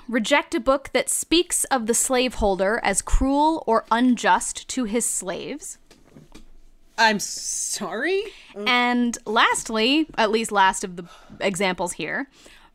[0.09, 5.78] reject a book that speaks of the slaveholder as cruel or unjust to his slaves.
[6.99, 8.24] I'm sorry.
[8.66, 11.05] And lastly, at least last of the
[11.40, 12.28] examples here,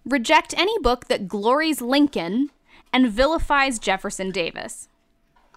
[0.06, 2.50] reject any book that glories Lincoln
[2.94, 4.88] and vilifies Jefferson Davis.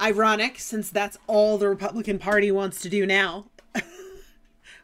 [0.01, 3.47] Ironic, since that's all the Republican Party wants to do now.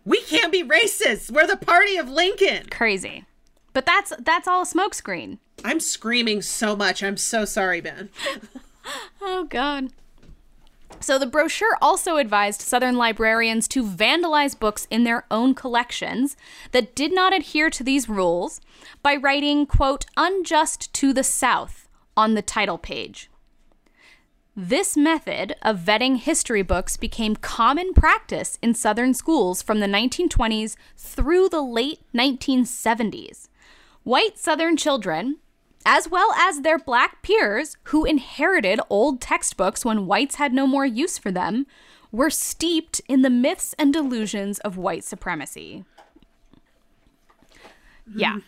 [0.05, 1.31] we can't be racist.
[1.31, 2.69] We're the party of Lincoln.
[2.71, 3.25] Crazy.
[3.73, 5.39] But that's that's all a smokescreen.
[5.65, 7.03] I'm screaming so much.
[7.03, 8.11] I'm so sorry, Ben.
[9.21, 9.93] Oh god.
[11.01, 16.37] So the brochure also advised Southern librarians to vandalize books in their own collections
[16.71, 18.61] that did not adhere to these rules
[19.03, 23.31] by writing, quote, unjust to the South on the title page.
[24.55, 30.77] This method of vetting history books became common practice in Southern schools from the 1920s
[30.95, 33.49] through the late 1970s.
[34.03, 35.39] White Southern children,
[35.85, 40.87] as well as their black peers who inherited old textbooks when whites had no more
[40.87, 41.67] use for them,
[42.11, 45.85] were steeped in the myths and delusions of white supremacy.
[48.15, 48.35] Yeah.
[48.35, 48.39] Hmm.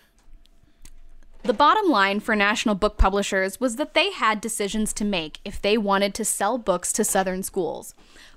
[1.44, 5.60] The bottom line for national book publishers was that they had decisions to make if
[5.60, 7.94] they wanted to sell books to Southern schools.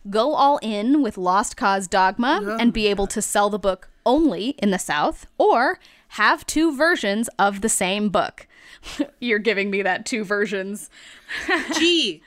[0.10, 4.50] Go all in with Lost Cause dogma and be able to sell the book only
[4.58, 5.80] in the South, or
[6.10, 8.47] have two versions of the same book.
[9.20, 10.90] You're giving me that two versions.
[11.78, 12.22] Gee,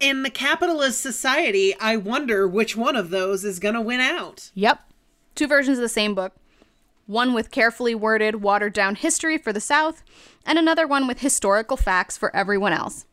[0.00, 4.50] in the capitalist society, I wonder which one of those is going to win out.
[4.54, 4.80] Yep.
[5.34, 6.34] Two versions of the same book.
[7.06, 10.02] One with carefully worded, watered down history for the South,
[10.44, 13.06] and another one with historical facts for everyone else.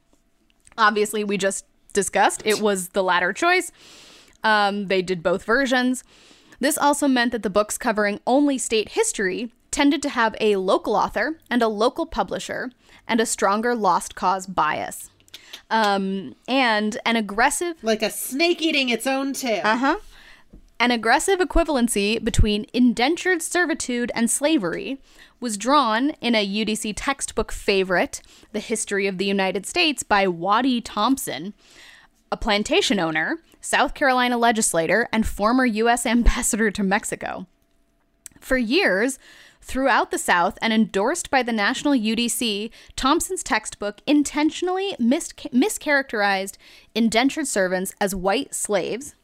[0.77, 3.71] Obviously, we just discussed it was the latter choice.
[4.43, 6.03] Um, they did both versions.
[6.59, 10.95] This also meant that the books covering only state history tended to have a local
[10.95, 12.71] author and a local publisher
[13.09, 15.09] and a stronger lost cause bias.
[15.69, 19.61] Um, and an aggressive Like a snake eating its own tail.
[19.65, 19.97] uh-huh.
[20.79, 25.01] An aggressive equivalency between indentured servitude and slavery
[25.41, 28.21] was drawn in a UDC textbook favorite,
[28.53, 31.53] The History of the United States by Waddy Thompson,
[32.31, 36.05] a plantation owner, South Carolina legislator, and former U.S.
[36.15, 37.45] ambassador to Mexico.
[38.39, 39.17] For years,
[39.65, 46.57] throughout the South and endorsed by the National UDC, Thompson's textbook intentionally mis- mischaracterized
[46.93, 49.15] indentured servants as white slaves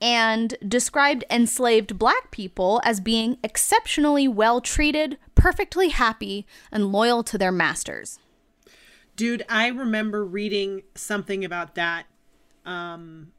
[0.00, 7.38] and described enslaved black people as being exceptionally well treated, perfectly happy, and loyal to
[7.38, 8.18] their masters.
[9.14, 12.06] Dude, I remember reading something about that
[12.64, 13.30] um,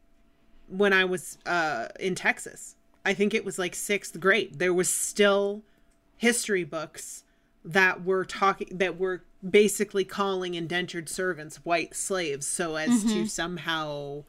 [0.70, 2.76] when I was uh, in Texas.
[3.04, 4.60] I think it was like sixth grade.
[4.60, 5.64] There was still
[6.22, 7.24] history books
[7.66, 13.26] that were talking that were basically calling indentured servants white slaves so as to mm-hmm.
[13.26, 14.24] somehow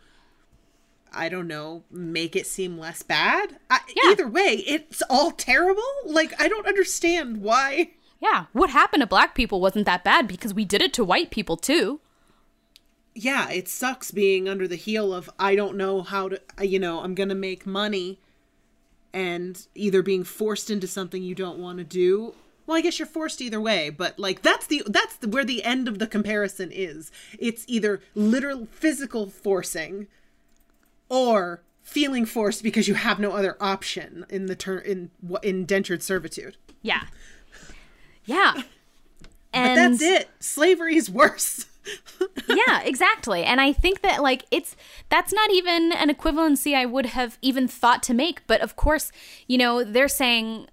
[1.15, 3.59] I don't know, make it seem less bad.
[3.69, 4.13] I, Yeah.
[4.13, 5.83] Either way, it's all terrible.
[6.07, 7.91] Like I don't understand why.
[8.23, 11.31] Yeah, what happened to black people wasn't that bad because we did it to white
[11.31, 12.01] people too.
[13.15, 17.01] yeah, it sucks being under the heel of I don't know how to, you know,
[17.01, 18.19] I'm going to make money
[19.13, 22.35] and either being forced into something you don't want to do.
[22.67, 25.65] Well, I guess you're forced either way, but like that's the that's the, where the
[25.65, 27.11] end of the comparison is.
[27.39, 30.07] It's either literal physical forcing
[31.09, 36.03] or feeling forced because you have no other option in the term in what indentured
[36.03, 36.57] servitude.
[36.81, 37.03] Yeah.
[38.25, 38.63] Yeah.
[39.53, 40.31] But that's it.
[40.41, 41.67] Slavery is worse.
[42.49, 43.45] Yeah, exactly.
[43.45, 44.77] And I think that like it's
[45.09, 49.11] that's not even an equivalency I would have even thought to make, but of course,
[49.47, 50.69] you know, they're saying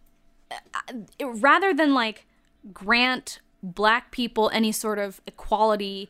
[0.51, 2.25] uh, rather than like
[2.73, 6.09] grant black people any sort of equality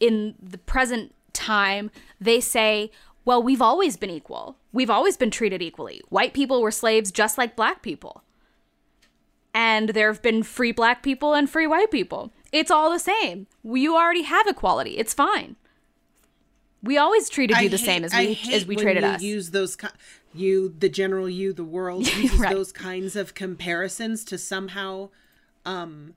[0.00, 1.90] in the present time,
[2.20, 2.90] they say,
[3.24, 4.56] well, we've always been equal.
[4.72, 6.00] We've always been treated equally.
[6.08, 8.22] White people were slaves just like black people.
[9.54, 12.32] And there have been free black people and free white people.
[12.52, 13.46] It's all the same.
[13.64, 14.96] You already have equality.
[14.98, 15.56] It's fine.
[16.82, 19.22] We always treated you I the hate- same as we as we treated you us.
[19.22, 19.76] Use those
[20.34, 22.54] you, the general you, the world uses Right.
[22.54, 25.08] those kinds of comparisons to somehow
[25.66, 26.14] um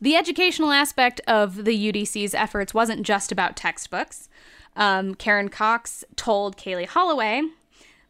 [0.00, 4.28] the educational aspect of the UDC's efforts wasn't just about textbooks.
[4.74, 7.42] Um, Karen Cox told Kali Holloway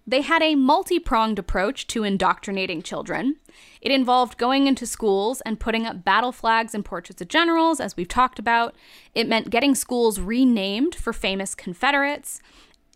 [0.07, 3.36] they had a multi pronged approach to indoctrinating children.
[3.80, 7.96] It involved going into schools and putting up battle flags and portraits of generals, as
[7.96, 8.74] we've talked about.
[9.14, 12.40] It meant getting schools renamed for famous Confederates.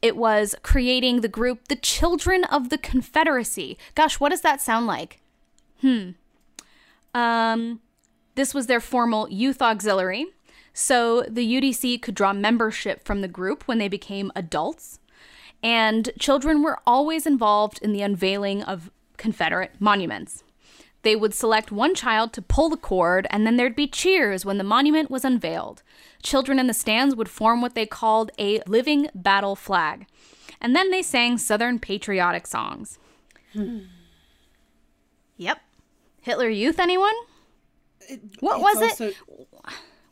[0.02, 3.78] It was creating the group the Children of the Confederacy.
[3.94, 5.20] Gosh, what does that sound like?
[5.80, 6.10] Hmm.
[7.14, 7.80] Um,
[8.34, 10.26] this was their formal youth auxiliary.
[10.72, 15.00] So the UDC could draw membership from the group when they became adults.
[15.62, 20.44] And children were always involved in the unveiling of Confederate monuments.
[21.02, 24.58] They would select one child to pull the cord, and then there'd be cheers when
[24.58, 25.82] the monument was unveiled.
[26.22, 30.06] Children in the stands would form what they called a living battle flag.
[30.60, 32.98] And then they sang Southern patriotic songs.
[33.52, 33.78] Hmm.
[35.36, 35.60] Yep.
[36.20, 37.14] Hitler Youth, anyone?
[38.40, 39.16] What was It's it?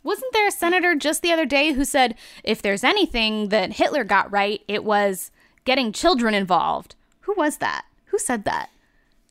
[0.03, 4.05] Wasn't there a senator just the other day who said if there's anything that Hitler
[4.05, 5.32] got right, it was
[5.66, 6.94] getting children involved?
[7.22, 7.84] Who was that?
[8.06, 8.70] Who said that?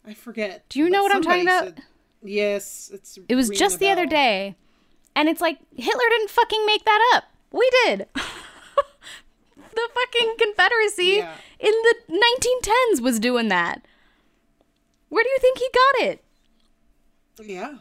[0.06, 0.64] I forget.
[0.70, 1.64] Do you know what I'm talking about?
[1.64, 1.82] said-
[2.22, 3.18] yes, it's.
[3.28, 4.56] It was just the other day.
[5.16, 7.24] And it's like Hitler didn't fucking make that up.
[7.52, 8.08] We did.
[8.16, 11.34] the fucking Confederacy Yeah.
[11.60, 13.86] in the 1910s was doing that.
[15.10, 16.24] Where do you think he got it?
[17.42, 17.78] Yeah.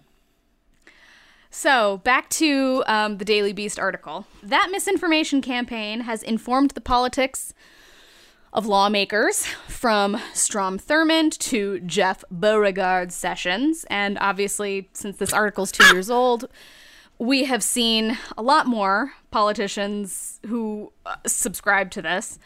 [1.50, 4.26] So, back to um, the Daily Beast article.
[4.42, 7.55] That misinformation campaign has informed the politics
[8.55, 13.84] of lawmakers from Strom Thurmond to Jeff Beauregard Sessions.
[13.90, 16.48] And obviously, since this article's two years old,
[17.18, 22.38] we have seen a lot more politicians who uh, subscribe to this,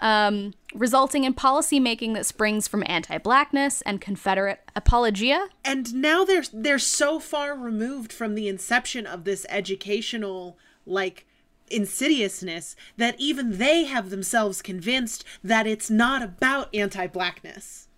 [0.00, 5.48] um, resulting in policy making that springs from anti blackness and Confederate apologia.
[5.62, 10.56] and now they're they're so far removed from the inception of this educational
[10.86, 11.26] like
[11.70, 17.88] insidiousness that even they have themselves convinced that it's not about anti-blackness.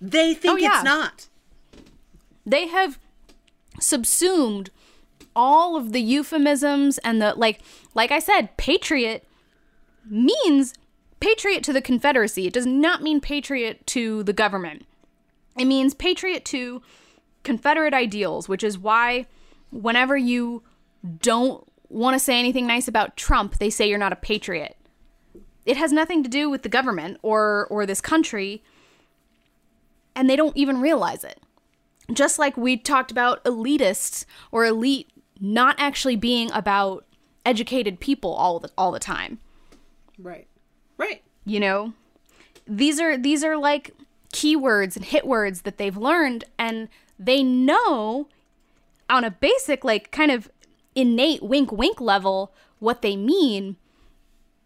[0.00, 0.74] They think Oh, yeah.
[0.76, 1.28] it's not.
[2.46, 2.98] they have
[3.80, 4.70] subsumed
[5.36, 7.60] all of the euphemisms and the like
[7.94, 9.26] like i said patriot
[10.08, 10.74] means
[11.18, 14.86] patriot to the confederacy it does not mean patriot to the government
[15.58, 16.80] it means patriot to
[17.42, 19.26] confederate ideals which is why
[19.72, 20.62] whenever you
[21.20, 24.76] don't want to say anything nice about trump they say you're not a patriot
[25.64, 28.62] it has nothing to do with the government or or this country
[30.14, 31.40] and they don't even realize it
[32.12, 35.08] just like we talked about elitists or elite
[35.40, 37.04] not actually being about
[37.46, 39.38] educated people all the all the time
[40.18, 40.46] Right.
[40.96, 41.22] Right.
[41.44, 41.92] you know
[42.66, 43.90] these are these are like
[44.32, 46.88] keywords and hit words that they've learned and
[47.18, 48.26] they know
[49.10, 50.48] on a basic like kind of
[50.94, 53.76] innate wink wink level what they mean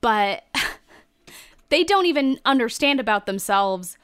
[0.01, 0.45] but
[1.69, 3.99] they don't even understand about themselves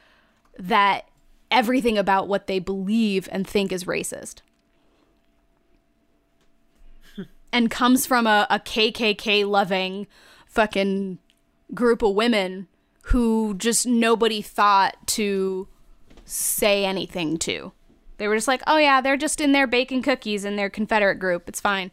[0.58, 1.08] that
[1.50, 4.40] everything about what they believe and think is racist.
[7.52, 10.06] and comes from a, a KKK loving
[10.46, 11.18] fucking
[11.72, 12.68] group of women
[13.08, 15.68] who just nobody thought to
[16.24, 17.72] say anything to.
[18.16, 21.16] They were just like, oh yeah, they're just in there baking cookies in their Confederate
[21.16, 21.48] group.
[21.48, 21.90] It's fine.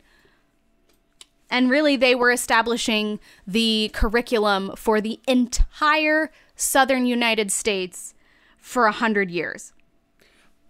[1.52, 8.14] And really, they were establishing the curriculum for the entire southern United States
[8.58, 9.74] for a hundred years.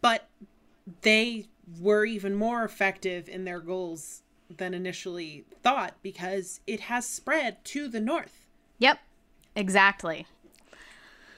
[0.01, 0.27] But
[1.01, 1.45] they
[1.79, 7.87] were even more effective in their goals than initially thought because it has spread to
[7.87, 8.47] the north.
[8.79, 8.99] Yep,
[9.55, 10.25] exactly.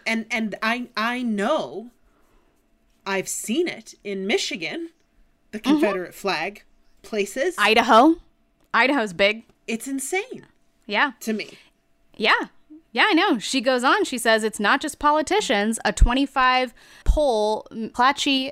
[0.05, 1.91] And and I I know
[3.05, 4.89] I've seen it in Michigan,
[5.51, 5.71] the mm-hmm.
[5.73, 6.63] Confederate flag
[7.01, 7.55] places.
[7.57, 8.15] Idaho.
[8.73, 9.43] Idaho's big.
[9.67, 10.45] it's insane
[10.85, 11.11] Yeah.
[11.21, 11.57] to me.
[12.15, 12.33] Yeah.
[12.91, 13.39] Yeah, I know.
[13.39, 14.03] She goes on.
[14.05, 15.79] She says it's not just politicians.
[15.85, 16.73] A 25
[17.05, 18.51] poll, Clatchy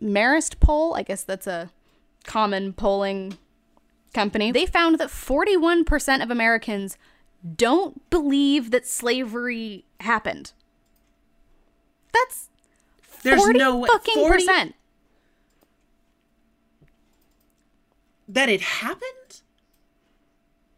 [0.00, 1.70] Marist poll, I guess that's a
[2.24, 3.36] common polling
[4.14, 4.50] company.
[4.52, 6.96] They found that 41% of Americans
[7.56, 10.52] don't believe that slavery happened.
[12.14, 12.48] That's
[13.22, 14.74] There's 40 no way fucking 40 percent.
[18.28, 19.02] that it happened.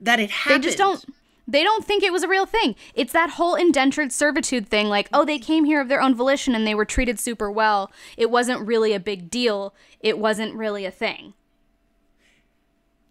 [0.04, 0.62] That it happened.
[0.62, 1.04] They just don't
[1.46, 2.74] they don't think it was a real thing.
[2.94, 6.54] It's that whole indentured servitude thing like, oh, they came here of their own volition
[6.54, 7.92] and they were treated super well.
[8.16, 9.74] It wasn't really a big deal.
[10.00, 11.34] It wasn't really a thing.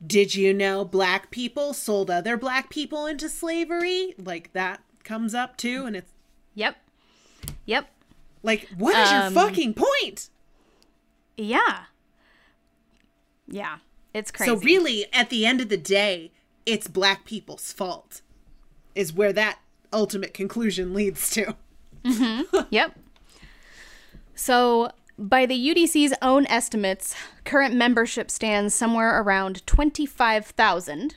[0.05, 4.15] Did you know black people sold other black people into slavery?
[4.17, 6.11] Like that comes up too, and it's
[6.55, 6.77] Yep.
[7.65, 7.87] Yep.
[8.41, 10.29] like, what is Um, your fucking point?
[11.37, 11.85] Yeah.
[13.47, 13.77] Yeah.
[14.13, 14.51] It's crazy.
[14.51, 16.31] So really, at the end of the day,
[16.65, 18.21] it's black people's fault.
[18.95, 19.59] Is where that
[19.91, 21.55] ultimate conclusion leads to.
[22.69, 22.99] Yep.
[24.35, 27.15] So, by the UDC's own estimates,
[27.45, 31.15] current membership stands somewhere around 25,000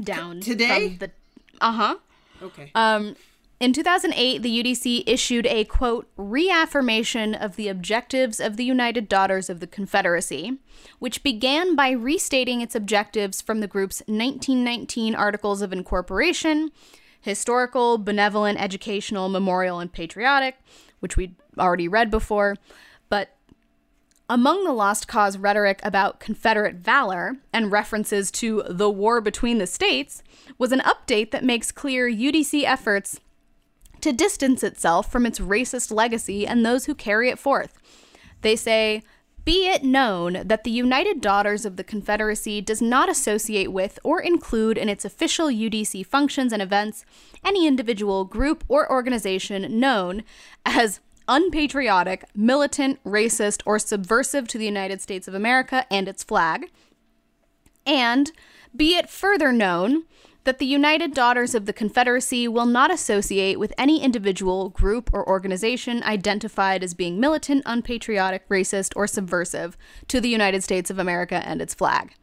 [0.00, 0.88] down Today?
[0.90, 1.10] from the
[1.60, 1.96] Uh-huh.
[2.42, 2.70] Okay.
[2.74, 3.16] Um,
[3.62, 9.48] in 2008, the UDC issued a quote reaffirmation of the objectives of the United Daughters
[9.48, 10.58] of the Confederacy,
[10.98, 16.72] which began by restating its objectives from the group's 1919 Articles of Incorporation
[17.20, 20.56] historical, benevolent, educational, memorial, and patriotic,
[20.98, 22.56] which we'd already read before.
[23.08, 23.36] But
[24.28, 29.68] among the Lost Cause rhetoric about Confederate valor and references to the war between the
[29.68, 30.24] states
[30.58, 33.20] was an update that makes clear UDC efforts
[34.02, 37.78] to distance itself from its racist legacy and those who carry it forth.
[38.42, 39.02] They say,
[39.44, 44.20] be it known that the United Daughters of the Confederacy does not associate with or
[44.20, 47.04] include in its official UDC functions and events
[47.44, 50.22] any individual, group, or organization known
[50.64, 56.70] as unpatriotic, militant, racist, or subversive to the United States of America and its flag.
[57.84, 58.30] And
[58.76, 60.04] be it further known
[60.44, 65.28] that the United Daughters of the Confederacy will not associate with any individual, group, or
[65.28, 69.76] organization identified as being militant, unpatriotic, racist, or subversive
[70.08, 72.14] to the United States of America and its flag.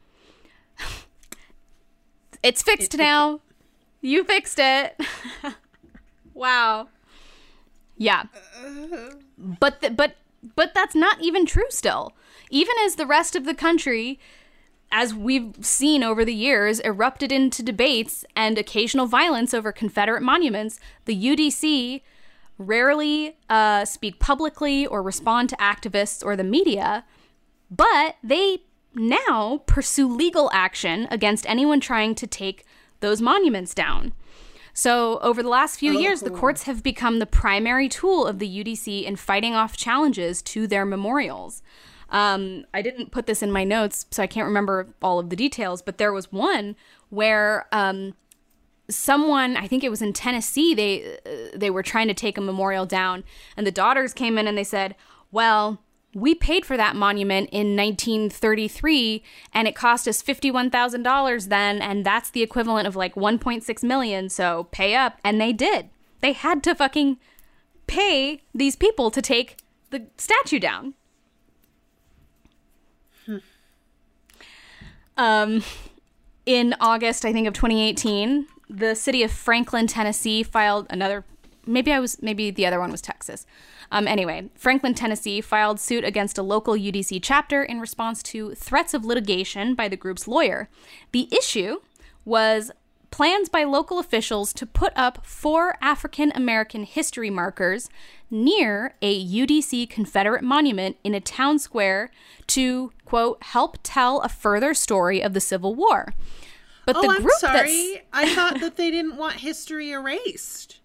[2.43, 3.39] it's fixed now.
[4.01, 4.99] You fixed it.
[6.33, 6.89] wow.
[7.97, 8.23] Yeah.
[8.57, 9.11] Uh-huh.
[9.37, 10.15] But th- but
[10.55, 12.13] but that's not even true still.
[12.49, 14.19] Even as the rest of the country
[14.91, 20.79] as we've seen over the years, erupted into debates and occasional violence over Confederate monuments,
[21.05, 22.01] the UDC
[22.57, 27.05] rarely uh, speak publicly or respond to activists or the media,
[27.71, 28.63] but they
[28.95, 32.65] now pursue legal action against anyone trying to take
[32.99, 34.13] those monuments down.
[34.73, 38.63] So, over the last few years, the courts have become the primary tool of the
[38.63, 41.61] UDC in fighting off challenges to their memorials.
[42.11, 45.35] Um, I didn't put this in my notes, so I can't remember all of the
[45.35, 46.75] details, but there was one
[47.09, 48.15] where um,
[48.89, 52.41] someone, I think it was in Tennessee, they uh, they were trying to take a
[52.41, 53.23] memorial down,
[53.55, 54.95] and the daughters came in and they said,
[55.31, 55.81] "Well."
[56.15, 59.21] We paid for that monument in 1933
[59.53, 64.69] and it cost us $51,000 then and that's the equivalent of like 1.6 million so
[64.71, 65.89] pay up and they did.
[66.21, 67.19] They had to fucking
[67.85, 69.57] pay these people to take
[69.91, 70.95] the statue down.
[75.19, 75.63] Um,
[76.45, 81.25] in August, I think of 2018, the city of Franklin, Tennessee, filed another.
[81.67, 82.21] Maybe I was.
[82.21, 83.45] Maybe the other one was Texas.
[83.91, 88.93] Um, anyway, Franklin, Tennessee, filed suit against a local UDC chapter in response to threats
[88.93, 90.69] of litigation by the group's lawyer.
[91.11, 91.81] The issue
[92.23, 92.71] was
[93.11, 97.89] plans by local officials to put up four African American history markers
[98.29, 102.11] near a UDC Confederate monument in a town square
[102.47, 106.13] to, quote, help tell a further story of the Civil War.
[106.85, 108.01] But Oh, the I'm group sorry.
[108.13, 110.79] I thought that they didn't want history erased.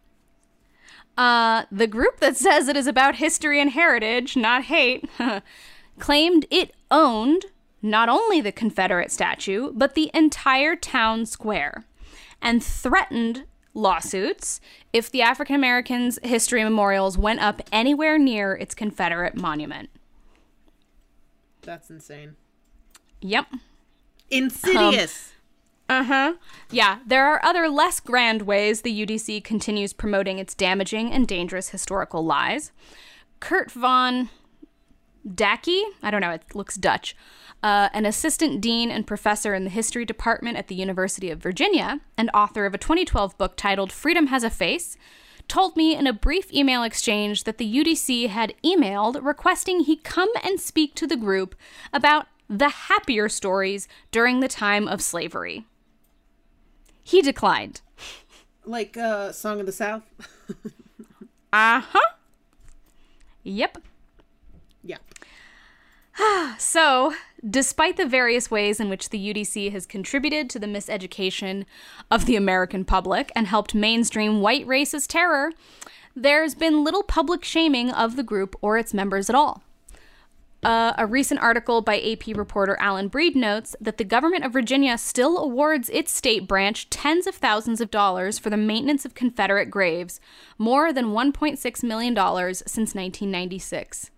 [1.16, 5.08] uh, the group that says it is about history and heritage, not hate,
[5.98, 7.46] claimed it owned
[7.80, 11.84] not only the Confederate statue, but the entire town square,
[12.44, 14.60] and threatened lawsuits
[14.92, 19.90] if the African Americans' history memorials went up anywhere near its Confederate monument.
[21.62, 22.36] That's insane.
[23.20, 23.46] Yep.
[24.30, 25.32] Insidious.
[25.88, 26.34] Uh huh.
[26.70, 31.70] Yeah, there are other less grand ways the UDC continues promoting its damaging and dangerous
[31.70, 32.70] historical lies.
[33.40, 34.30] Kurt von
[35.26, 37.16] Daacke, I don't know, it looks Dutch,
[37.64, 42.00] uh, an assistant dean and professor in the history department at the University of Virginia,
[42.18, 44.98] and author of a 2012 book titled Freedom Has a Face,
[45.48, 50.28] told me in a brief email exchange that the UDC had emailed requesting he come
[50.44, 51.54] and speak to the group
[51.92, 55.64] about the happier stories during the time of slavery.
[57.02, 57.80] He declined.
[58.66, 60.02] like uh Song of the South.
[61.52, 62.14] Uh huh.
[63.44, 63.78] Yep.
[64.82, 64.96] yeah.
[66.58, 67.14] So,
[67.48, 71.64] despite the various ways in which the UDC has contributed to the miseducation
[72.10, 75.52] of the American public and helped mainstream white racist terror,
[76.16, 79.62] there's been little public shaming of the group or its members at all.
[80.62, 84.96] Uh, a recent article by AP reporter Allen Breed notes that the government of Virginia
[84.96, 89.66] still awards its state branch tens of thousands of dollars for the maintenance of Confederate
[89.66, 90.20] graves,
[90.56, 94.10] more than $1.6 million since 1996.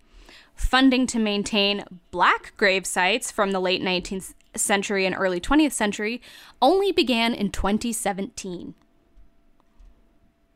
[0.57, 6.21] Funding to maintain black grave sites from the late 19th century and early 20th century
[6.61, 8.73] only began in 2017.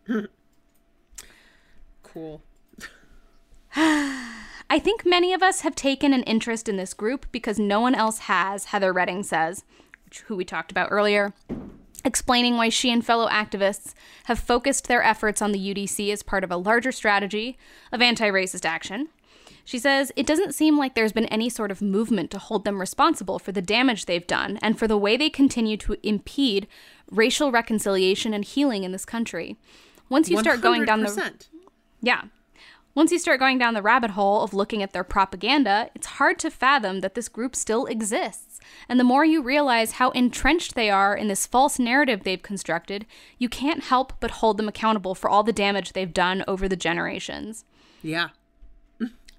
[2.13, 2.41] Cool.
[3.75, 7.95] I think many of us have taken an interest in this group because no one
[7.95, 9.63] else has, Heather Redding says,
[10.03, 11.33] which- who we talked about earlier,
[12.03, 13.93] explaining why she and fellow activists
[14.25, 17.57] have focused their efforts on the UDC as part of a larger strategy
[17.93, 19.07] of anti racist action.
[19.63, 22.79] She says, It doesn't seem like there's been any sort of movement to hold them
[22.79, 26.67] responsible for the damage they've done and for the way they continue to impede
[27.09, 29.57] racial reconciliation and healing in this country.
[30.09, 31.33] Once you start going down the
[32.01, 32.23] yeah.
[32.93, 36.37] Once you start going down the rabbit hole of looking at their propaganda, it's hard
[36.37, 38.59] to fathom that this group still exists.
[38.89, 43.05] And the more you realize how entrenched they are in this false narrative they've constructed,
[43.37, 46.75] you can't help but hold them accountable for all the damage they've done over the
[46.75, 47.63] generations.
[48.03, 48.29] Yeah.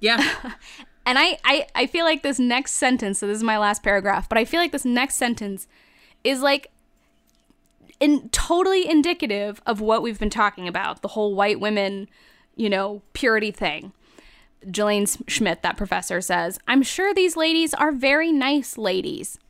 [0.03, 0.53] Yeah.
[1.05, 4.29] And I, I, I feel like this next sentence, so this is my last paragraph,
[4.29, 5.67] but I feel like this next sentence
[6.23, 6.71] is like
[7.99, 12.09] in totally indicative of what we've been talking about, the whole white women,
[12.55, 13.93] you know, purity thing.
[14.67, 19.41] Jalane Schmidt, that professor, says, I'm sure these ladies are very nice ladies.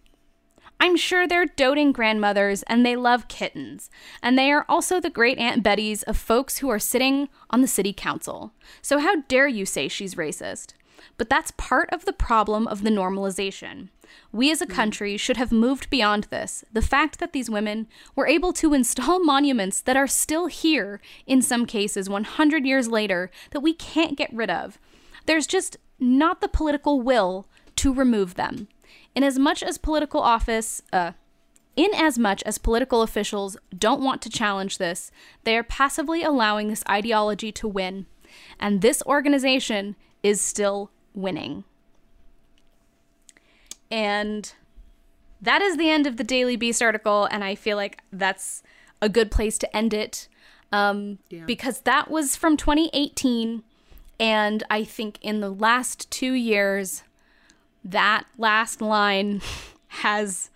[0.82, 3.88] I'm sure they're doting grandmothers and they love kittens.
[4.20, 7.68] And they are also the great Aunt Bettys of folks who are sitting on the
[7.68, 8.52] city council.
[8.82, 10.72] So how dare you say she's racist?
[11.18, 13.90] But that's part of the problem of the normalization.
[14.32, 14.74] We as a mm.
[14.74, 16.64] country should have moved beyond this.
[16.72, 17.86] The fact that these women
[18.16, 23.30] were able to install monuments that are still here, in some cases 100 years later,
[23.52, 24.80] that we can't get rid of.
[25.26, 27.46] There's just not the political will
[27.76, 28.66] to remove them.
[29.14, 31.12] In as much as political office, uh,
[31.76, 35.10] in as much as political officials don't want to challenge this,
[35.44, 38.06] they are passively allowing this ideology to win.
[38.58, 41.64] And this organization is still winning.
[43.90, 44.52] And
[45.40, 48.62] that is the end of the Daily Beast article, and I feel like that's
[49.02, 50.28] a good place to end it
[50.70, 53.62] um, because that was from 2018.
[54.20, 57.02] And I think in the last two years,
[57.84, 59.40] that last line
[59.88, 60.50] has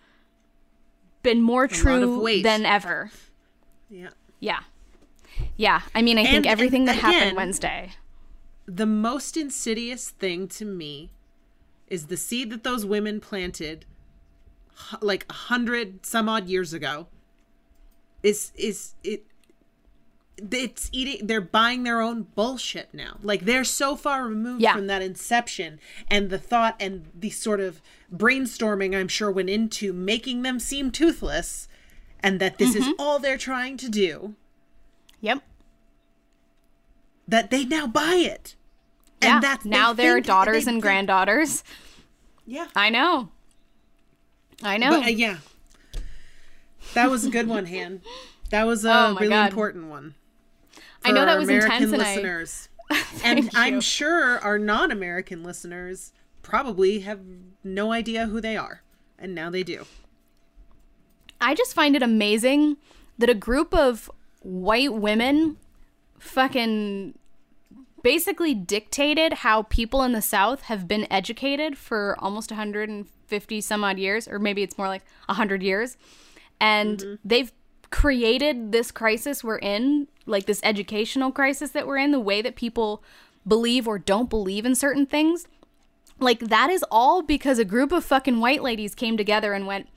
[1.23, 3.11] been more of true than ever.
[3.91, 4.11] yeah.
[4.41, 4.61] Yeah.
[5.57, 5.83] Yeah.
[5.95, 7.93] I mean, I think everything and that happened Wednesday.
[8.67, 11.11] The most insidious thing to me
[11.89, 13.85] is the seed that those women planted
[15.01, 17.07] like a hundred some odd years ago
[18.23, 19.25] is is it
[20.53, 24.75] it's eating they're buying their own bullshit now like they're so far removed Yeah.
[24.75, 25.81] from that inception
[26.11, 27.81] and the thought and the sort of
[28.15, 31.69] brainstorming i'm sure went into making them seem toothless
[32.21, 34.35] and that this is all they're trying to do
[35.23, 35.43] Yep.
[37.29, 38.55] that they now buy it
[39.23, 39.37] Yeah.
[39.37, 41.65] and that's now they're think- daughters they and granddaughters.
[42.47, 43.31] yeah I know.
[44.63, 44.91] I know.
[45.01, 45.39] But uh, yeah.
[46.95, 48.01] That was a good one, Han.
[48.51, 49.49] That was a Oh really God.
[49.51, 50.15] important one.
[51.05, 52.69] I know that was American intense, and I- listeners.
[53.25, 56.13] and I'm sure our non-American listeners
[56.43, 57.21] probably have
[57.65, 58.83] no idea who they are,
[59.19, 59.87] and now they do.
[61.41, 62.77] I just find it amazing
[63.19, 64.11] that a group of
[64.43, 65.57] white women
[66.19, 67.19] fucking
[68.03, 73.99] basically dictated how people in the South have been educated for almost 150 some odd
[73.99, 75.97] years, or maybe it's more like 100 years.
[76.61, 77.15] And mm-hmm.
[77.25, 77.53] they've
[77.97, 82.55] created this crisis we're in, like this educational crisis that we're in, the way that
[82.55, 83.03] people
[83.49, 85.49] believe or don't believe in certain things.
[86.21, 89.89] Like, that is all because a group of fucking white ladies came together and went,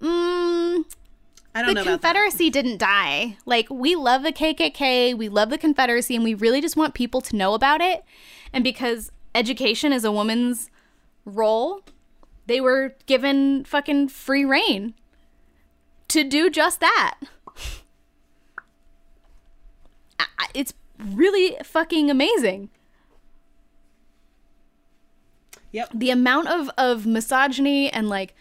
[0.00, 0.82] mm,
[1.54, 2.14] I don't the know about that.
[2.14, 3.36] Confederacy didn't die.
[3.44, 7.20] Like we love the KKK, we love the Confederacy, and we really just want people
[7.20, 8.02] to know about it.
[8.50, 10.70] And because education is a woman's
[11.26, 11.82] role,
[12.46, 14.94] they were given fucking free reign
[16.08, 17.18] to do just that.
[20.54, 22.70] It's really fucking amazing.
[25.72, 25.88] Yep.
[25.94, 28.34] the amount of of misogyny and like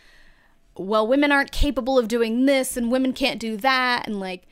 [0.77, 4.47] well women aren't capable of doing this and women can't do that and like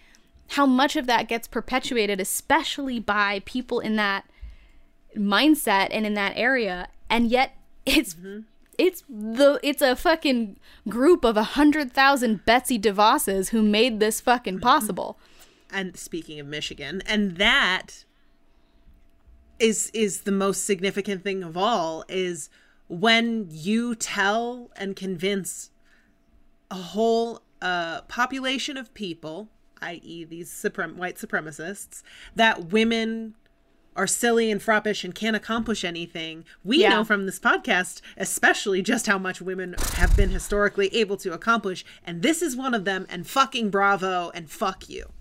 [0.51, 4.23] how much of that gets perpetuated especially by people in that
[5.18, 8.41] mindset and in that area and yet it's mm-hmm.
[8.77, 10.57] it's the it's a fucking
[10.88, 15.18] group of a hundred thousand Betsy DeVosses who made this fucking possible.
[15.72, 18.06] And speaking of Michigan, and that
[19.60, 22.50] is is the most significant thing of all is
[22.88, 25.70] when you tell and convince
[26.72, 29.50] a whole uh, population of people,
[29.82, 32.02] i.e., these suprem- white supremacists,
[32.36, 33.36] that women
[33.96, 36.46] are silly and froppish and can't accomplish anything.
[36.64, 36.90] We Yeah.
[36.90, 41.84] know from this podcast, especially just how much women have been historically able to accomplish,
[42.06, 43.06] and this is one of them.
[43.10, 45.12] And fucking bravo and fuck you.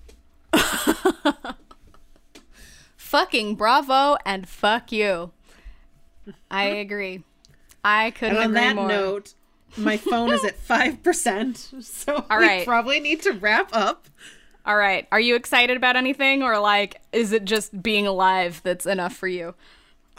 [2.97, 5.33] Fucking bravo and fuck you.
[6.51, 7.23] I agree.
[7.85, 8.89] I couldn't And on agree that more.
[8.89, 9.35] note,
[9.77, 14.09] my phone is at five percent, so All we probably need to wrap up.
[14.67, 15.09] All right.
[15.11, 19.29] Are you excited about anything or like is it just being alive that's enough for
[19.29, 19.55] you?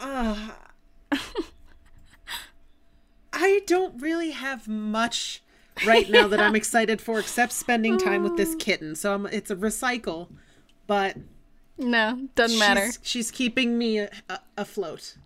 [3.32, 5.42] I don't really have much
[5.86, 8.94] right now that I'm excited for, except spending time with this kitten.
[8.94, 10.28] So I'm, it's a recycle,
[10.86, 11.16] but
[11.78, 12.86] No, doesn't matter.
[12.86, 15.16] she's, she's keeping me a, a, afloat.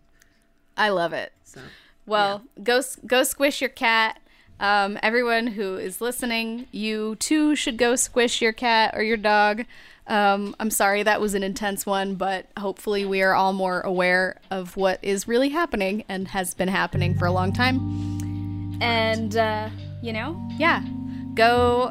[0.76, 1.32] I love it.
[1.44, 1.60] So
[2.06, 4.20] Well, go go squish your cat.
[4.60, 9.64] Um, everyone who is listening, you too should go squish your cat or your dog.
[10.06, 14.40] Um, I'm sorry that was an intense one, but hopefully we are all more aware
[14.50, 18.78] of what is really happening and has been happening for a long time.
[18.80, 19.70] And uh,
[20.04, 20.84] you know, yeah,
[21.32, 21.90] go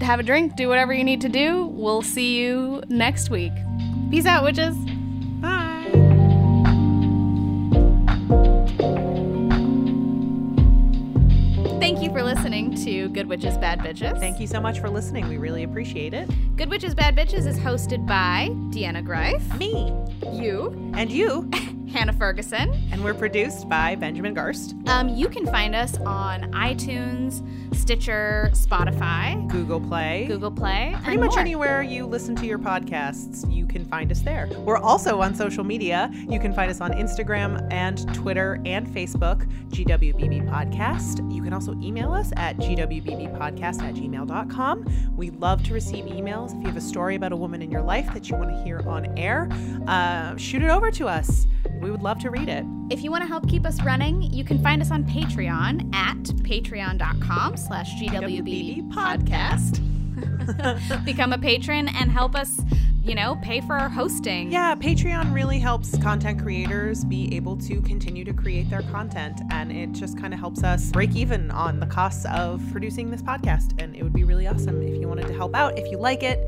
[0.00, 1.66] have a drink, do whatever you need to do.
[1.66, 3.52] We'll see you next week.
[4.10, 4.76] Peace out, witches.
[5.40, 5.68] bye.
[11.78, 14.18] Thank you for listening to Good Witches Bad Bitches.
[14.18, 15.28] Thank you so much for listening.
[15.28, 16.28] We really appreciate it.
[16.56, 19.92] Good Witches Bad Bitches is hosted by Deanna Greif, Me
[20.32, 21.48] you, and you.
[21.92, 22.72] Hannah Ferguson.
[22.90, 27.42] And we're produced by Benjamin Garst, Um, you can find us on iTunes,
[27.74, 30.26] Stitcher, Spotify, Google Play.
[30.28, 34.48] Google Play, Pretty much anywhere you listen to your podcasts, you can find us there.
[34.58, 36.10] We're also on social media.
[36.28, 41.32] You can find us on Instagram and Twitter and Facebook, GWBB Podcast.
[41.34, 45.12] You can also email us at gwbbpodcast at gmail.com.
[45.16, 46.54] We love to receive emails.
[46.54, 48.62] If you have a story about a woman in your life that you want to
[48.62, 49.48] hear on air,
[49.86, 51.46] uh, shoot it over to us.
[51.82, 52.64] We would love to read it.
[52.90, 56.22] If you want to help keep us running, you can find us on Patreon at
[56.22, 59.80] patreon.com slash GWBB podcast.
[61.04, 62.60] Become a patron and help us,
[63.04, 64.52] you know, pay for our hosting.
[64.52, 69.72] Yeah, Patreon really helps content creators be able to continue to create their content, and
[69.72, 73.80] it just kind of helps us break even on the costs of producing this podcast.
[73.82, 75.78] And it would be really awesome if you wanted to help out.
[75.78, 76.38] If you like it,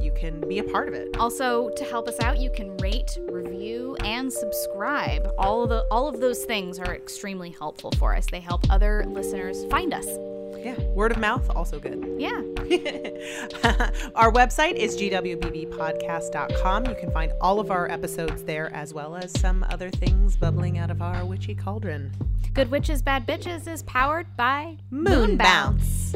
[0.00, 1.16] you can be a part of it.
[1.18, 5.30] Also, to help us out, you can rate, review, and subscribe.
[5.38, 8.26] All of the all of those things are extremely helpful for us.
[8.30, 10.06] They help other listeners find us.
[10.64, 12.04] Yeah, word of mouth also good.
[12.18, 12.42] Yeah.
[14.14, 16.86] our website is gwbbpodcast.com.
[16.86, 20.78] You can find all of our episodes there, as well as some other things bubbling
[20.78, 22.12] out of our witchy cauldron.
[22.54, 26.14] Good Witches Bad Bitches is powered by Moon Bounce.